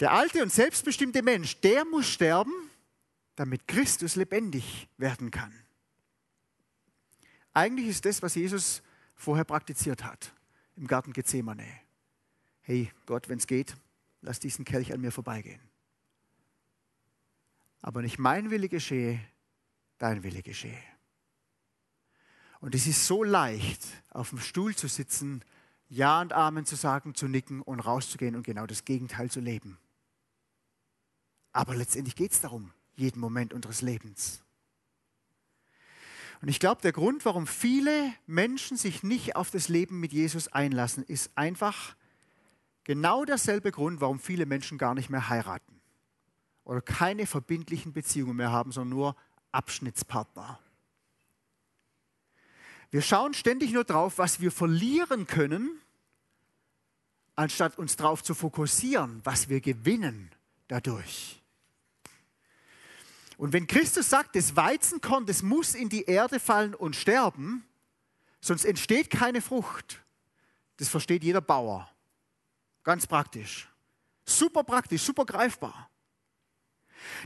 [0.00, 2.52] Der alte und selbstbestimmte Mensch, der muss sterben,
[3.36, 5.52] damit Christus lebendig werden kann.
[7.52, 8.82] Eigentlich ist das, was Jesus
[9.14, 10.32] vorher praktiziert hat,
[10.76, 11.66] im Garten Gethsemane.
[12.62, 13.76] Hey Gott, wenn es geht,
[14.22, 15.60] lass diesen Kelch an mir vorbeigehen.
[17.82, 19.20] Aber nicht mein Wille geschehe,
[19.98, 20.82] dein Wille geschehe.
[22.60, 25.44] Und es ist so leicht, auf dem Stuhl zu sitzen,
[25.90, 29.78] Ja und Amen zu sagen, zu nicken und rauszugehen und genau das Gegenteil zu leben.
[31.54, 34.42] Aber letztendlich geht es darum, jeden Moment unseres Lebens.
[36.42, 40.48] Und ich glaube, der Grund, warum viele Menschen sich nicht auf das Leben mit Jesus
[40.48, 41.96] einlassen, ist einfach
[42.82, 45.80] genau derselbe Grund, warum viele Menschen gar nicht mehr heiraten
[46.64, 49.16] oder keine verbindlichen Beziehungen mehr haben, sondern nur
[49.52, 50.58] Abschnittspartner.
[52.90, 55.80] Wir schauen ständig nur drauf, was wir verlieren können,
[57.36, 60.30] anstatt uns darauf zu fokussieren, was wir gewinnen
[60.68, 61.43] dadurch.
[63.36, 67.66] Und wenn Christus sagt, das Weizenkorn, das muss in die Erde fallen und sterben,
[68.40, 70.02] sonst entsteht keine Frucht,
[70.76, 71.88] das versteht jeder Bauer.
[72.82, 73.68] Ganz praktisch.
[74.24, 75.90] Super praktisch, super greifbar.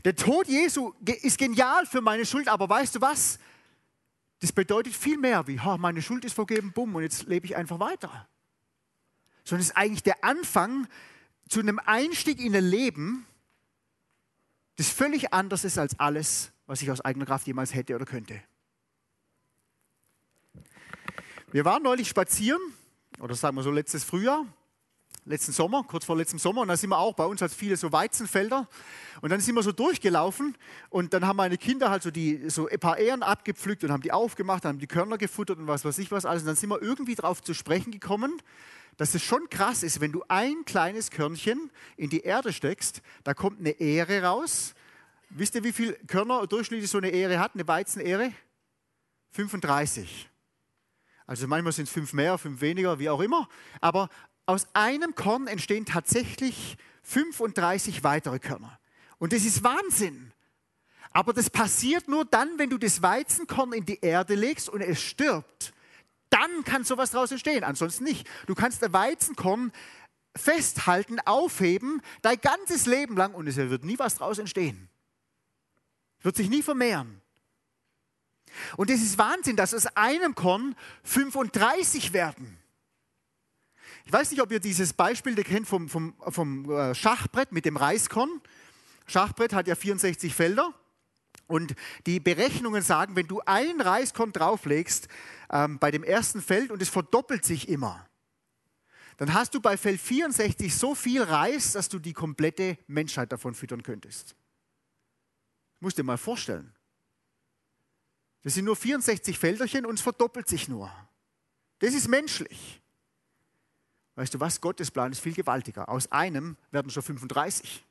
[0.03, 3.39] Der Tod Jesu ist genial für meine Schuld, aber weißt du was?
[4.39, 7.55] Das bedeutet viel mehr wie, oh, meine Schuld ist vergeben, bumm, und jetzt lebe ich
[7.55, 8.27] einfach weiter.
[9.43, 10.87] Sondern es ist eigentlich der Anfang
[11.49, 13.25] zu einem Einstieg in ein Leben,
[14.79, 18.41] das völlig anders ist als alles, was ich aus eigener Kraft jemals hätte oder könnte.
[21.51, 22.61] Wir waren neulich spazieren,
[23.19, 24.45] oder sagen wir so letztes Frühjahr,
[25.25, 27.75] letzten Sommer, kurz vor letztem Sommer, und da sind wir auch, bei uns hat viele
[27.75, 28.69] so Weizenfelder,
[29.19, 30.55] und dann sind wir so durchgelaufen,
[30.89, 34.01] und dann haben meine Kinder halt so, die, so ein paar Ähren abgepflückt und haben
[34.01, 36.69] die aufgemacht, haben die Körner gefuttert und was weiß ich was alles, und dann sind
[36.69, 38.41] wir irgendwie darauf zu sprechen gekommen,
[38.99, 43.33] dass es schon krass ist, wenn du ein kleines Körnchen in die Erde steckst, da
[43.33, 44.73] kommt eine Ähre raus.
[45.29, 48.33] Wisst ihr, wie viel Körner durchschnittlich so eine Ähre hat, eine Weizenähre?
[49.31, 50.29] 35.
[51.25, 53.47] Also manchmal sind es fünf mehr, fünf weniger, wie auch immer.
[53.79, 54.09] Aber
[54.45, 58.81] aus einem Korn entstehen tatsächlich 35 weitere Körner.
[59.17, 60.33] Und das ist Wahnsinn.
[61.13, 65.01] Aber das passiert nur dann, wenn du das Weizenkorn in die Erde legst und es
[65.01, 65.71] stirbt.
[66.29, 68.27] Dann kann sowas daraus entstehen, ansonsten nicht.
[68.45, 69.71] Du kannst ein Weizenkorn
[70.35, 74.89] festhalten, aufheben, dein ganzes Leben lang und es wird nie was daraus entstehen.
[76.21, 77.21] Wird sich nie vermehren.
[78.77, 82.57] Und es ist Wahnsinn, dass aus einem Korn 35 werden.
[84.05, 87.77] Ich weiß nicht, ob ihr dieses Beispiel kennt vom, vom, vom äh, Schachbrett mit dem
[87.77, 88.41] Reiskorn.
[89.05, 90.73] Schachbrett hat ja 64 Felder.
[91.49, 91.73] Und
[92.05, 95.07] die Berechnungen sagen, wenn du ein Reiskorn drauflegst
[95.49, 98.07] ähm, bei dem ersten Feld und es verdoppelt sich immer,
[99.17, 103.55] dann hast du bei Feld 64 so viel Reis, dass du die komplette Menschheit davon
[103.55, 104.35] füttern könntest.
[105.79, 106.71] Musst dir mal vorstellen.
[108.43, 110.91] Das sind nur 64 Felderchen und es verdoppelt sich nur.
[111.79, 112.79] Das ist menschlich.
[114.13, 114.61] Weißt du was?
[114.61, 115.89] Gottes Plan ist viel gewaltiger.
[115.89, 117.83] Aus einem werden schon 35.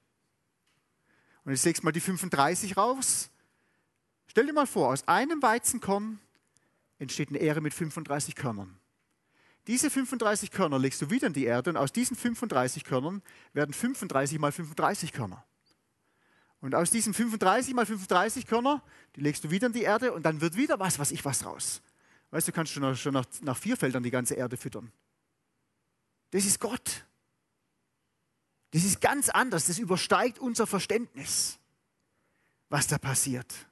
[1.44, 3.30] Und jetzt legst mal die 35 raus.
[4.38, 6.20] Stell dir mal vor, aus einem Weizenkorn
[7.00, 8.78] entsteht eine Ähre mit 35 Körnern.
[9.66, 13.20] Diese 35 Körner legst du wieder in die Erde und aus diesen 35 Körnern
[13.52, 15.44] werden 35 mal 35 Körner.
[16.60, 18.80] Und aus diesen 35 mal 35 Körner,
[19.16, 21.44] die legst du wieder in die Erde und dann wird wieder was, was ich was
[21.44, 21.82] raus.
[22.30, 24.92] Weißt du, kannst schon, schon nach, nach vier Feldern die ganze Erde füttern.
[26.30, 27.06] Das ist Gott.
[28.70, 29.66] Das ist ganz anders.
[29.66, 31.58] Das übersteigt unser Verständnis,
[32.68, 33.67] was da passiert.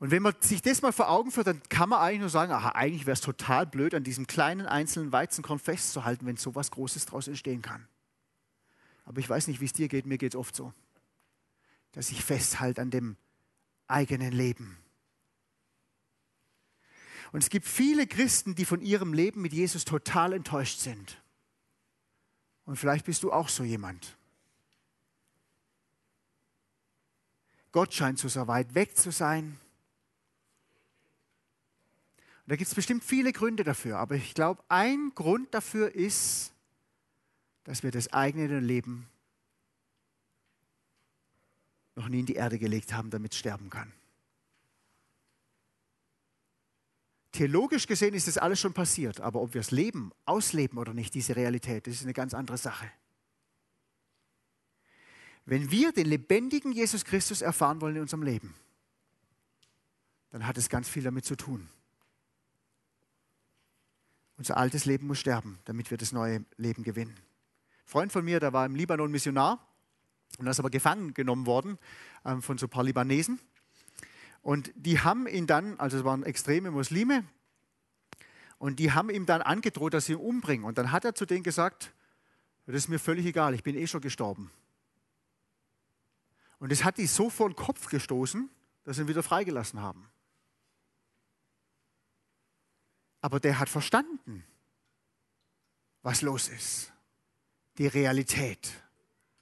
[0.00, 2.52] Und wenn man sich das mal vor Augen führt, dann kann man eigentlich nur sagen,
[2.52, 6.70] aha, eigentlich wäre es total blöd, an diesem kleinen einzelnen Weizenkorn festzuhalten, wenn so was
[6.70, 7.86] Großes daraus entstehen kann.
[9.04, 10.72] Aber ich weiß nicht, wie es dir geht, mir geht es oft so,
[11.92, 13.16] dass ich festhalte an dem
[13.88, 14.78] eigenen Leben.
[17.32, 21.22] Und es gibt viele Christen, die von ihrem Leben mit Jesus total enttäuscht sind.
[22.64, 24.16] Und vielleicht bist du auch so jemand.
[27.70, 29.60] Gott scheint so sehr weit weg zu sein.
[32.44, 33.98] Und da gibt es bestimmt viele Gründe dafür.
[33.98, 36.52] Aber ich glaube, ein Grund dafür ist,
[37.64, 39.08] dass wir das eigene Leben
[41.94, 43.92] noch nie in die Erde gelegt haben, damit es sterben kann.
[47.32, 51.14] Theologisch gesehen ist das alles schon passiert, aber ob wir es leben, ausleben oder nicht,
[51.14, 52.90] diese Realität, das ist eine ganz andere Sache.
[55.46, 58.54] Wenn wir den lebendigen Jesus Christus erfahren wollen in unserem Leben,
[60.30, 61.68] dann hat es ganz viel damit zu tun.
[64.40, 67.12] Unser altes Leben muss sterben, damit wir das neue Leben gewinnen.
[67.12, 69.58] Ein Freund von mir, der war im Libanon Missionar
[70.38, 71.76] und ist aber gefangen genommen worden
[72.24, 73.38] ähm, von so ein paar Libanesen.
[74.40, 77.24] Und die haben ihn dann, also es waren extreme Muslime,
[78.56, 80.64] und die haben ihm dann angedroht, dass sie ihn umbringen.
[80.64, 81.92] Und dann hat er zu denen gesagt,
[82.64, 84.50] Das ist mir völlig egal, ich bin eh schon gestorben.
[86.60, 88.48] Und es hat die so vor den Kopf gestoßen,
[88.84, 90.08] dass sie ihn wieder freigelassen haben.
[93.20, 94.44] Aber der hat verstanden,
[96.02, 96.92] was los ist.
[97.78, 98.72] Die Realität.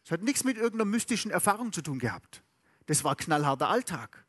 [0.04, 2.42] Es hat nichts mit irgendeiner mystischen Erfahrung zu tun gehabt.
[2.86, 4.24] Das war knallharter Alltag.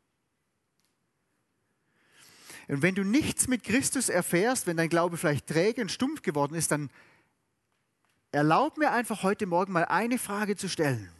[2.68, 6.54] Und wenn du nichts mit Christus erfährst, wenn dein Glaube vielleicht träge und stumpf geworden
[6.54, 6.90] ist, dann
[8.30, 11.10] erlaub mir einfach heute Morgen mal eine Frage zu stellen.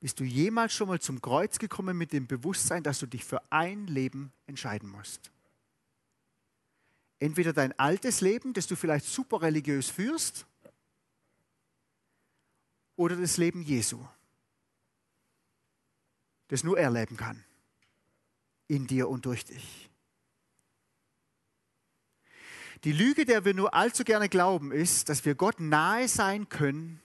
[0.00, 3.42] Bist du jemals schon mal zum Kreuz gekommen mit dem Bewusstsein, dass du dich für
[3.50, 5.30] ein Leben entscheiden musst?
[7.20, 10.46] Entweder dein altes Leben, das du vielleicht super religiös führst,
[12.96, 14.04] oder das Leben Jesu,
[16.48, 17.44] das nur er leben kann,
[18.66, 19.88] in dir und durch dich.
[22.84, 27.00] Die Lüge, der wir nur allzu gerne glauben, ist, dass wir Gott nahe sein können,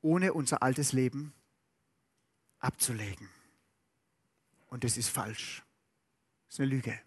[0.00, 1.34] ohne unser altes Leben
[2.58, 3.28] abzulegen.
[4.68, 5.62] Und das ist falsch.
[6.46, 7.05] Das ist eine Lüge.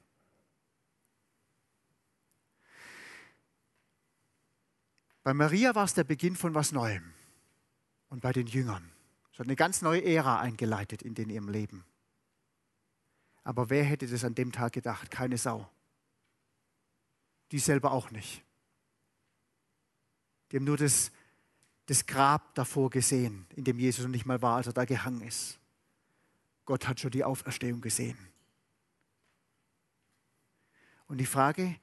[5.30, 7.14] Bei Maria war es der Beginn von was Neuem.
[8.10, 8.92] Und bei den Jüngern.
[9.32, 11.86] Es hat eine ganz neue Ära eingeleitet in ihrem Leben.
[13.44, 15.12] Aber wer hätte das an dem Tag gedacht?
[15.12, 15.70] Keine Sau.
[17.52, 18.44] Die selber auch nicht.
[20.52, 21.12] Die haben nur das
[21.86, 25.22] das Grab davor gesehen, in dem Jesus noch nicht mal war, als er da gehangen
[25.22, 25.60] ist.
[26.66, 28.18] Gott hat schon die Auferstehung gesehen.
[31.06, 31.76] Und die Frage,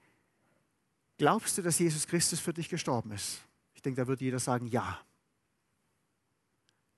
[1.18, 3.40] glaubst du, dass Jesus Christus für dich gestorben ist?
[3.74, 5.00] Ich denke, da wird jeder sagen, ja.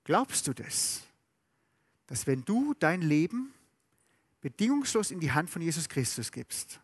[0.03, 1.03] Glaubst du das?
[2.07, 3.53] Dass wenn du dein Leben
[4.41, 6.79] bedingungslos in die Hand von Jesus Christus gibst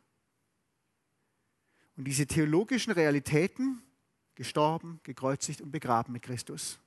[1.98, 3.82] und diese theologischen Realitäten
[4.36, 6.78] gestorben, gekreuzigt und begraben mit Christus.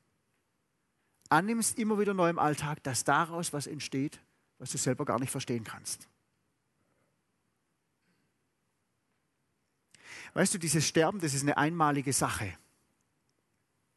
[1.31, 4.21] Annimmst immer wieder neu im Alltag, dass daraus was entsteht,
[4.59, 6.09] was du selber gar nicht verstehen kannst.
[10.35, 12.53] Weißt du, dieses Sterben, das ist eine einmalige Sache.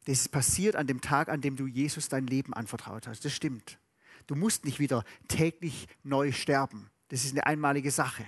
[0.04, 3.24] Das passiert an dem Tag, an dem du Jesus dein Leben anvertraut hast.
[3.24, 3.78] Das stimmt.
[4.26, 6.90] Du musst nicht wieder täglich neu sterben.
[7.08, 8.24] Das ist eine einmalige Sache.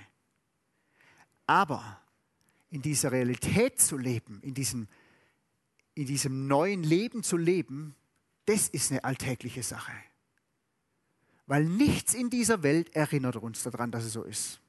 [1.46, 2.00] Aber
[2.70, 4.88] in dieser Realität zu leben, in diesem
[5.94, 7.94] in diesem neuen Leben zu leben,
[8.46, 9.92] das ist eine alltägliche Sache.
[11.46, 14.60] Weil nichts in dieser Welt erinnert uns daran, dass es so ist.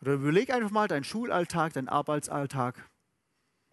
[0.00, 2.88] Oder überleg einfach mal deinen Schulalltag, deinen Arbeitsalltag,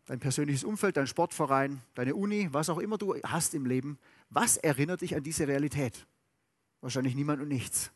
[0.06, 3.98] dein persönliches Umfeld, dein Sportverein, deine Uni, was auch immer du hast im Leben.
[4.30, 6.06] Was erinnert dich an diese Realität?
[6.82, 7.92] Wahrscheinlich niemand und nichts.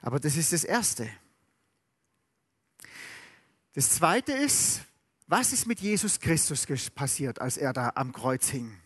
[0.00, 1.08] Aber das ist das Erste.
[3.74, 4.82] Das Zweite ist,
[5.28, 8.76] was ist mit Jesus Christus passiert, als er da am Kreuz hing?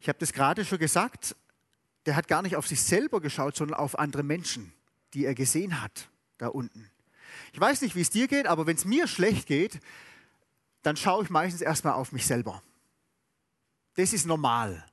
[0.00, 1.36] Ich habe das gerade schon gesagt,
[2.06, 4.72] der hat gar nicht auf sich selber geschaut, sondern auf andere Menschen,
[5.14, 6.08] die er gesehen hat
[6.38, 6.90] da unten.
[7.52, 9.80] Ich weiß nicht, wie es dir geht, aber wenn es mir schlecht geht,
[10.82, 12.62] dann schaue ich meistens erstmal auf mich selber.
[13.94, 14.84] Das ist normal.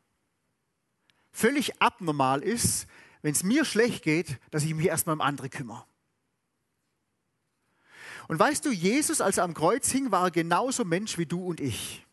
[1.32, 2.88] Völlig abnormal ist,
[3.22, 5.86] wenn es mir schlecht geht, dass ich mich erstmal um andere kümmere.
[8.28, 11.62] Und weißt du, Jesus, als er am Kreuz hing, war genauso Mensch wie du und
[11.62, 12.06] ich.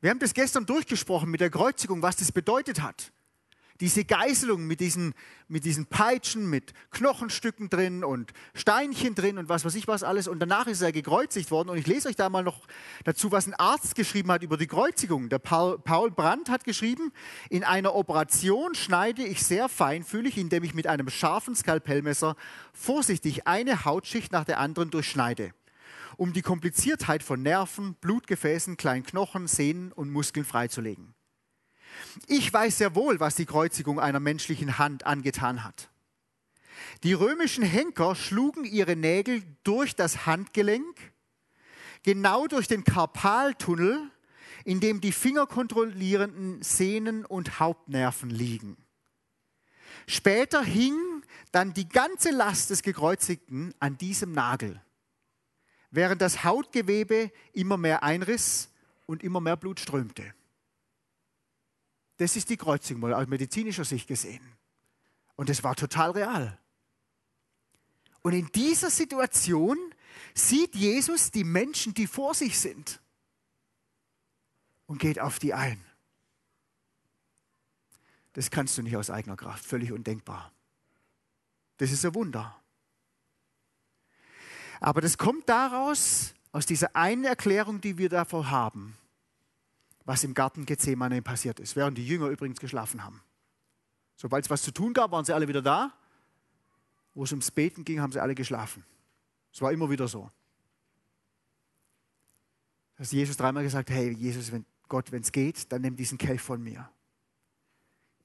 [0.00, 3.12] Wir haben das gestern durchgesprochen mit der Kreuzigung, was das bedeutet hat
[3.82, 5.12] diese Geißelung mit diesen,
[5.48, 10.28] mit diesen Peitschen, mit Knochenstücken drin und Steinchen drin und was weiß ich was alles.
[10.28, 11.68] Und danach ist er gekreuzigt worden.
[11.68, 12.60] Und ich lese euch da mal noch
[13.02, 15.28] dazu, was ein Arzt geschrieben hat über die Kreuzigung.
[15.28, 17.12] Der Paul, Paul Brandt hat geschrieben,
[17.50, 22.36] in einer Operation schneide ich sehr feinfühlig, indem ich mit einem scharfen Skalpellmesser
[22.72, 25.52] vorsichtig eine Hautschicht nach der anderen durchschneide
[26.18, 31.14] um die Kompliziertheit von Nerven, Blutgefäßen, kleinen Knochen, Sehnen und Muskeln freizulegen.
[32.26, 35.90] Ich weiß sehr wohl, was die Kreuzigung einer menschlichen Hand angetan hat.
[37.02, 41.12] Die römischen Henker schlugen ihre Nägel durch das Handgelenk,
[42.02, 44.10] genau durch den Karpaltunnel,
[44.64, 48.76] in dem die fingerkontrollierenden Sehnen und Hauptnerven liegen.
[50.06, 50.96] Später hing
[51.50, 54.80] dann die ganze Last des Gekreuzigten an diesem Nagel,
[55.90, 58.70] während das Hautgewebe immer mehr einriss
[59.06, 60.34] und immer mehr Blut strömte.
[62.22, 64.44] Das ist die Kreuzigung mal aus medizinischer Sicht gesehen.
[65.34, 66.56] Und es war total real.
[68.22, 69.76] Und in dieser Situation
[70.32, 73.00] sieht Jesus die Menschen, die vor sich sind
[74.86, 75.84] und geht auf die ein.
[78.34, 80.52] Das kannst du nicht aus eigener Kraft, völlig undenkbar.
[81.78, 82.56] Das ist ein Wunder.
[84.78, 88.96] Aber das kommt daraus, aus dieser einen Erklärung, die wir davor haben,
[90.04, 93.20] was im Garten Gethsemane passiert ist, während die Jünger übrigens geschlafen haben.
[94.16, 95.92] Sobald es was zu tun gab, waren sie alle wieder da.
[97.14, 98.84] Wo es ums Beten ging, haben sie alle geschlafen.
[99.52, 100.30] Es war immer wieder so.
[102.96, 106.40] Dass Jesus dreimal gesagt, hey Jesus, wenn Gott, wenn es geht, dann nimm diesen Kelch
[106.40, 106.88] von mir.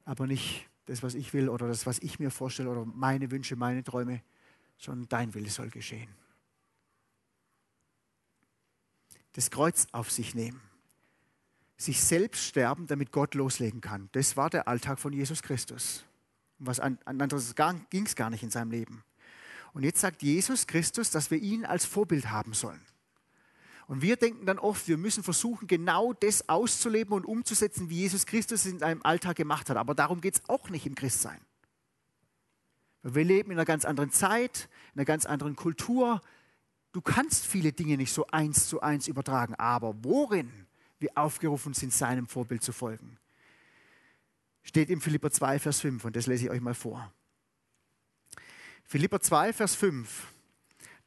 [0.06, 3.56] Aber nicht das, was ich will oder das, was ich mir vorstelle oder meine Wünsche,
[3.56, 4.22] meine Träume,
[4.78, 6.10] sondern dein Wille soll geschehen.
[9.34, 10.62] Das Kreuz auf sich nehmen.
[11.78, 14.10] Sich selbst sterben, damit Gott loslegen kann.
[14.14, 16.04] Das war der Alltag von Jesus Christus.
[16.60, 17.56] Was anderes
[17.90, 19.04] ging es gar nicht in seinem Leben.
[19.74, 22.82] Und jetzt sagt Jesus Christus, dass wir ihn als Vorbild haben sollen.
[23.88, 28.26] Und wir denken dann oft, wir müssen versuchen, genau das auszuleben und umzusetzen, wie Jesus
[28.26, 29.78] Christus es in seinem Alltag gemacht hat.
[29.78, 31.40] Aber darum geht es auch nicht im Christsein.
[33.04, 36.22] Wir leben in einer ganz anderen Zeit, in einer ganz anderen Kultur.
[36.92, 40.67] Du kannst viele Dinge nicht so eins zu eins übertragen, aber worin
[41.00, 43.18] wir aufgerufen sind, seinem Vorbild zu folgen,
[44.64, 47.12] steht in Philipper 2, Vers 5 und das lese ich euch mal vor.
[48.86, 50.34] Philipper 2, Vers 5,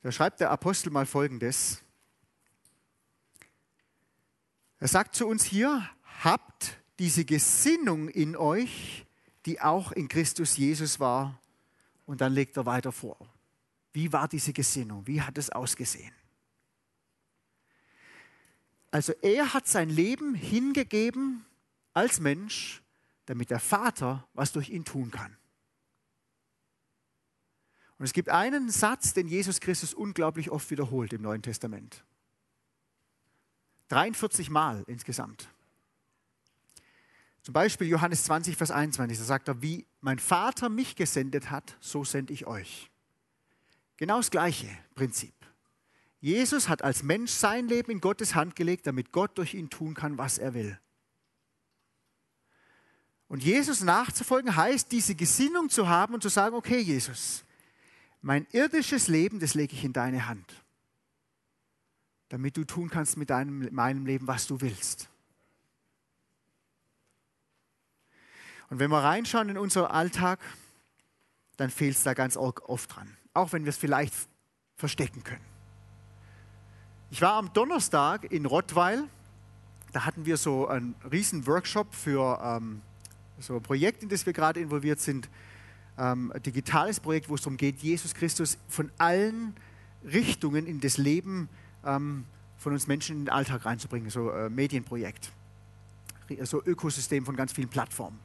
[0.02, 1.82] da schreibt der Apostel mal Folgendes.
[4.78, 5.88] Er sagt zu uns hier,
[6.22, 9.06] habt diese Gesinnung in euch,
[9.46, 11.40] die auch in Christus Jesus war.
[12.06, 13.16] Und dann legt er weiter vor.
[13.92, 15.06] Wie war diese Gesinnung?
[15.06, 16.12] Wie hat es ausgesehen?
[18.90, 21.44] Also er hat sein Leben hingegeben
[21.92, 22.82] als Mensch,
[23.26, 25.36] damit der Vater was durch ihn tun kann.
[27.98, 32.02] Und es gibt einen Satz, den Jesus Christus unglaublich oft wiederholt im Neuen Testament.
[33.88, 35.48] 43 Mal insgesamt.
[37.42, 41.76] Zum Beispiel Johannes 20, Vers 21, da sagt er, wie mein Vater mich gesendet hat,
[41.80, 42.90] so sende ich euch.
[43.96, 45.34] Genau das gleiche Prinzip.
[46.20, 49.94] Jesus hat als Mensch sein Leben in Gottes Hand gelegt, damit Gott durch ihn tun
[49.94, 50.78] kann, was er will.
[53.28, 57.44] Und Jesus nachzufolgen heißt, diese Gesinnung zu haben und zu sagen, okay Jesus,
[58.20, 60.60] mein irdisches Leben, das lege ich in deine Hand
[62.30, 65.10] damit du tun kannst mit deinem, meinem Leben, was du willst.
[68.70, 70.38] Und wenn wir reinschauen in unseren Alltag,
[71.56, 73.16] dann fehlt es da ganz oft dran.
[73.34, 74.14] Auch wenn wir es vielleicht
[74.76, 75.44] verstecken können.
[77.12, 79.02] Ich war am Donnerstag in Rottweil.
[79.92, 82.82] Da hatten wir so einen riesen Workshop für ähm,
[83.40, 85.28] so ein Projekt, in das wir gerade involviert sind.
[85.98, 89.56] Ähm, ein digitales Projekt, wo es darum geht, Jesus Christus von allen
[90.04, 91.48] Richtungen in das Leben
[91.84, 92.26] ähm,
[92.58, 95.32] von uns Menschen in den Alltag reinzubringen, so äh, Medienprojekt,
[96.42, 98.20] so Ökosystem von ganz vielen Plattformen.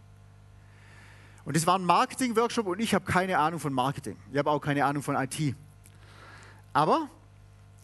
[1.44, 4.16] Und es war ein Marketing-Workshop und ich habe keine Ahnung von Marketing.
[4.32, 5.56] Ich habe auch keine Ahnung von IT.
[6.72, 7.10] Aber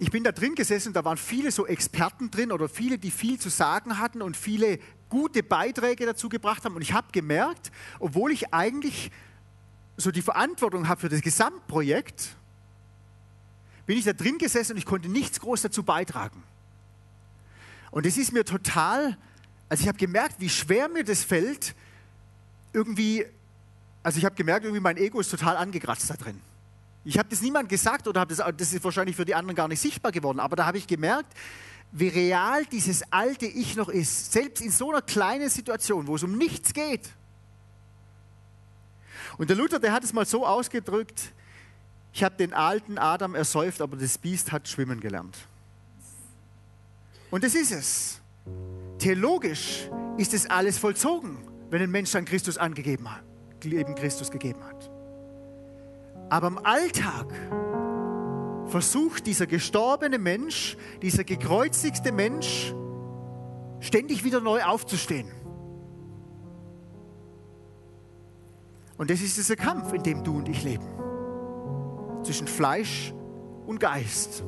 [0.02, 3.40] ich bin da drin gesessen da waren viele so Experten drin oder viele, die viel
[3.40, 4.80] zu sagen hatten und viele
[5.10, 6.76] gute Beiträge dazu gebracht haben.
[6.76, 9.12] Und ich habe gemerkt, obwohl ich eigentlich
[9.98, 12.36] so die Verantwortung habe für das Gesamtprojekt,
[13.86, 16.42] bin ich da drin gesessen und ich konnte nichts groß dazu beitragen.
[17.92, 19.16] Und es ist mir total,
[19.70, 21.76] also ich habe gemerkt, wie schwer mir das fällt,
[22.74, 23.24] irgendwie,
[24.02, 26.42] also ich habe gemerkt, irgendwie mein Ego ist total angekratzt da drin.
[27.04, 29.80] Ich habe das niemand gesagt oder das, das ist wahrscheinlich für die anderen gar nicht
[29.80, 31.34] sichtbar geworden, aber da habe ich gemerkt,
[31.92, 36.24] wie real dieses alte Ich noch ist, selbst in so einer kleinen Situation, wo es
[36.24, 37.10] um nichts geht.
[39.38, 41.34] Und der Luther, der hat es mal so ausgedrückt,
[42.14, 45.38] ich habe den alten Adam ersäuft, aber das Biest hat schwimmen gelernt.
[47.30, 48.22] Und das ist es.
[49.00, 51.38] Theologisch ist es alles vollzogen,
[51.70, 53.24] wenn ein Mensch sein Christus angegeben hat,
[53.64, 54.91] Leben Christus gegeben hat.
[56.32, 57.28] Aber im Alltag
[58.68, 62.74] versucht dieser gestorbene Mensch, dieser gekreuzigte Mensch,
[63.82, 65.30] ständig wieder neu aufzustehen.
[68.98, 70.88] Und das ist dieser Kampf, in dem du und ich leben
[72.24, 73.14] zwischen Fleisch
[73.66, 74.46] und Geist.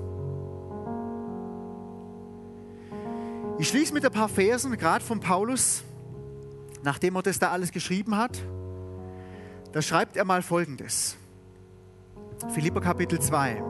[3.60, 5.84] Ich schließe mit ein paar Versen, gerade von Paulus,
[6.82, 8.42] nachdem er das da alles geschrieben hat.
[9.74, 11.18] Da schreibt er mal Folgendes.
[12.52, 13.64] Philipper Kapitel 2.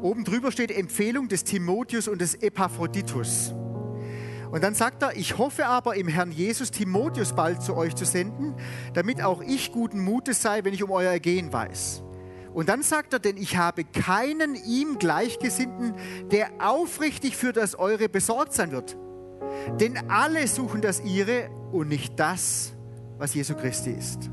[0.00, 3.54] Oben drüber steht Empfehlung des Timotheus und des Epaphroditus.
[4.50, 8.04] Und dann sagt er, ich hoffe aber im Herrn Jesus Timotheus bald zu euch zu
[8.04, 8.54] senden,
[8.92, 12.02] damit auch ich guten Mutes sei, wenn ich um euer Ergehen weiß.
[12.52, 15.94] Und dann sagt er, denn ich habe keinen ihm Gleichgesinnten,
[16.30, 18.98] der aufrichtig für das Eure besorgt sein wird.
[19.80, 22.74] Denn alle suchen das Ihre und nicht das,
[23.16, 24.30] was Jesu Christi ist.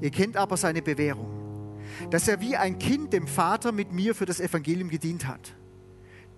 [0.00, 1.31] Ihr kennt aber seine Bewährung.
[2.10, 5.54] Dass er wie ein Kind dem Vater mit mir für das Evangelium gedient hat.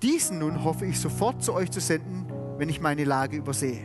[0.02, 2.26] Diesen nun hoffe ich sofort zu euch zu senden,
[2.58, 3.82] wenn ich meine Lage übersehe.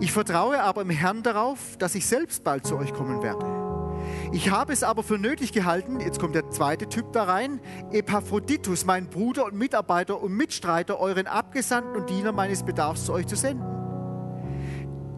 [0.00, 3.46] Ich vertraue aber im Herrn darauf, dass ich selbst bald zu euch kommen werde.
[4.32, 7.60] Ich habe es aber für nötig gehalten, jetzt kommt der zweite Typ da rein,
[7.90, 13.26] Epaphroditus, mein Bruder und Mitarbeiter und Mitstreiter, euren Abgesandten und Diener meines Bedarfs zu euch
[13.26, 13.87] zu senden.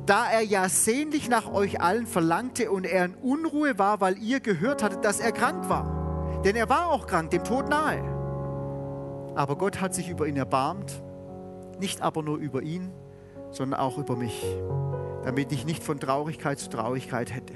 [0.07, 4.41] Da er ja sehnlich nach euch allen verlangte und er in Unruhe war, weil ihr
[4.41, 6.41] gehört hattet, dass er krank war.
[6.45, 8.03] Denn er war auch krank, dem Tod nahe.
[9.35, 11.03] Aber Gott hat sich über ihn erbarmt,
[11.79, 12.91] nicht aber nur über ihn,
[13.51, 14.45] sondern auch über mich,
[15.25, 17.55] damit ich nicht von Traurigkeit zu Traurigkeit hätte.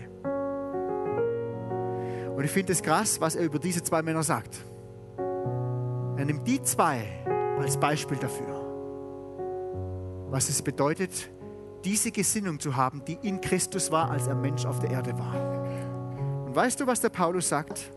[2.36, 4.64] Und ich finde es krass, was er über diese zwei Männer sagt.
[6.16, 7.04] Er nimmt die zwei
[7.58, 8.60] als Beispiel dafür,
[10.30, 11.30] was es bedeutet,
[11.84, 15.34] diese Gesinnung zu haben, die in Christus war, als er Mensch auf der Erde war.
[16.46, 17.90] Und weißt du, was der Paulus sagt?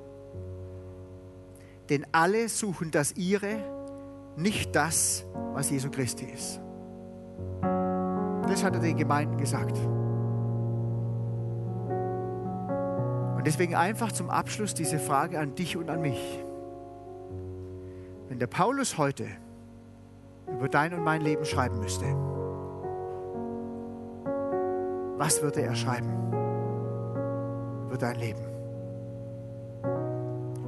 [1.89, 3.63] Denn alle suchen das ihre,
[4.35, 6.59] nicht das, was Jesu Christi ist.
[8.47, 9.77] Das hat er den Gemeinden gesagt.
[13.37, 16.43] Und deswegen einfach zum Abschluss diese Frage an dich und an mich.
[18.27, 19.27] Wenn der Paulus heute
[20.51, 22.05] über dein und mein Leben schreiben müsste,
[25.17, 26.11] was würde er schreiben
[27.87, 28.41] über dein Leben?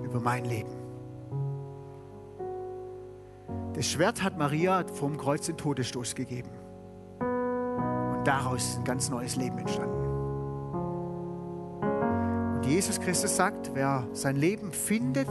[0.04, 0.72] Über mein Leben?
[3.74, 6.50] Das Schwert hat Maria vom Kreuz den Todesstoß gegeben.
[7.20, 10.08] Und daraus ist ein ganz neues Leben entstanden.
[12.56, 15.30] Und Jesus Christus sagt, wer sein Leben findet,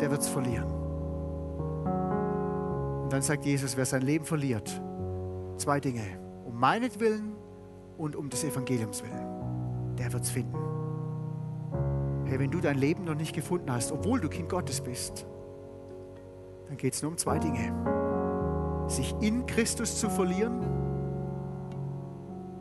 [0.00, 0.70] der wird es verlieren.
[3.04, 4.82] Und dann sagt Jesus, wer sein Leben verliert,
[5.56, 6.02] zwei Dinge.
[6.44, 7.27] Um meinetwillen
[7.98, 10.56] und um des Evangeliums willen, der wird es finden.
[12.24, 15.26] Hey, wenn du dein Leben noch nicht gefunden hast, obwohl du Kind Gottes bist,
[16.68, 17.74] dann geht es nur um zwei Dinge.
[18.86, 20.60] Sich in Christus zu verlieren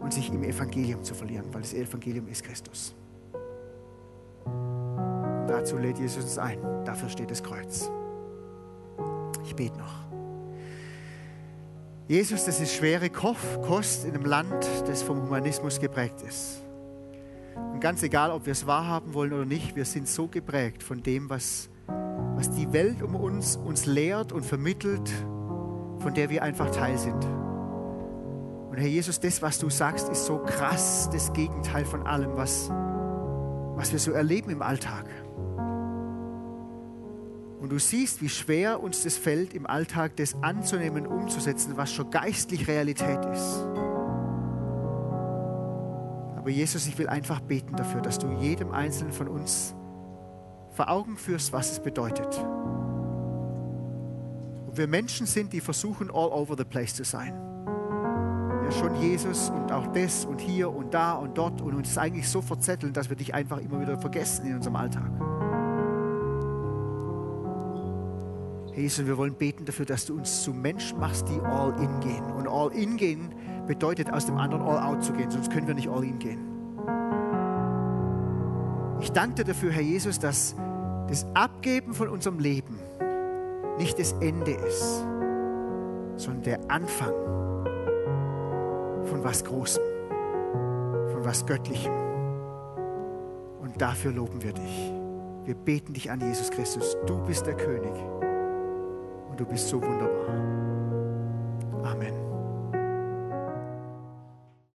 [0.02, 2.96] und sich im Evangelium zu verlieren, weil das Evangelium ist Christus.
[5.48, 6.60] Dazu lädt Jesus uns ein.
[6.84, 7.90] Dafür steht das Kreuz.
[9.44, 10.07] Ich bete noch.
[12.08, 16.62] Jesus, das ist schwere Kost in einem Land, das vom Humanismus geprägt ist.
[17.74, 21.04] Und ganz egal, ob wir es wahrhaben wollen oder nicht, wir sind so geprägt von
[21.04, 21.70] dem, was
[22.38, 25.10] was die Welt um uns uns lehrt und vermittelt,
[26.00, 27.26] von der wir einfach Teil sind.
[28.70, 32.70] Und Herr Jesus, das, was du sagst, ist so krass das Gegenteil von allem, was,
[33.76, 35.06] was wir so erleben im Alltag.
[37.60, 42.12] Und du siehst, wie schwer uns das fällt, im Alltag das anzunehmen, umzusetzen, was schon
[42.12, 43.66] geistlich Realität ist.
[46.38, 49.76] Aber Jesus, ich will einfach beten dafür, dass du jedem Einzelnen von uns
[50.72, 52.38] vor Augen führst, was es bedeutet.
[54.68, 57.34] Und wir Menschen sind, die versuchen, all over the place zu sein.
[58.64, 62.30] Ja, schon Jesus und auch das und hier und da und dort und uns eigentlich
[62.30, 65.10] so verzetteln, dass wir dich einfach immer wieder vergessen in unserem Alltag.
[68.78, 72.24] Jesus, wir wollen beten dafür, dass du uns zu Menschen machst, die all in gehen.
[72.38, 73.34] Und all in gehen
[73.66, 76.40] bedeutet, aus dem anderen all out zu gehen, sonst können wir nicht all in gehen.
[79.00, 80.56] Ich danke dir dafür, Herr Jesus, dass
[81.08, 82.78] das Abgeben von unserem Leben
[83.80, 85.00] nicht das Ende ist,
[86.18, 87.14] sondern der Anfang
[89.06, 89.84] von was Großem,
[91.12, 91.94] von was Göttlichem.
[93.60, 94.94] Und dafür loben wir dich.
[95.46, 96.96] Wir beten dich an, Jesus Christus.
[97.08, 97.94] Du bist der König
[99.38, 100.28] du bist so wunderbar.
[101.84, 102.27] Amen.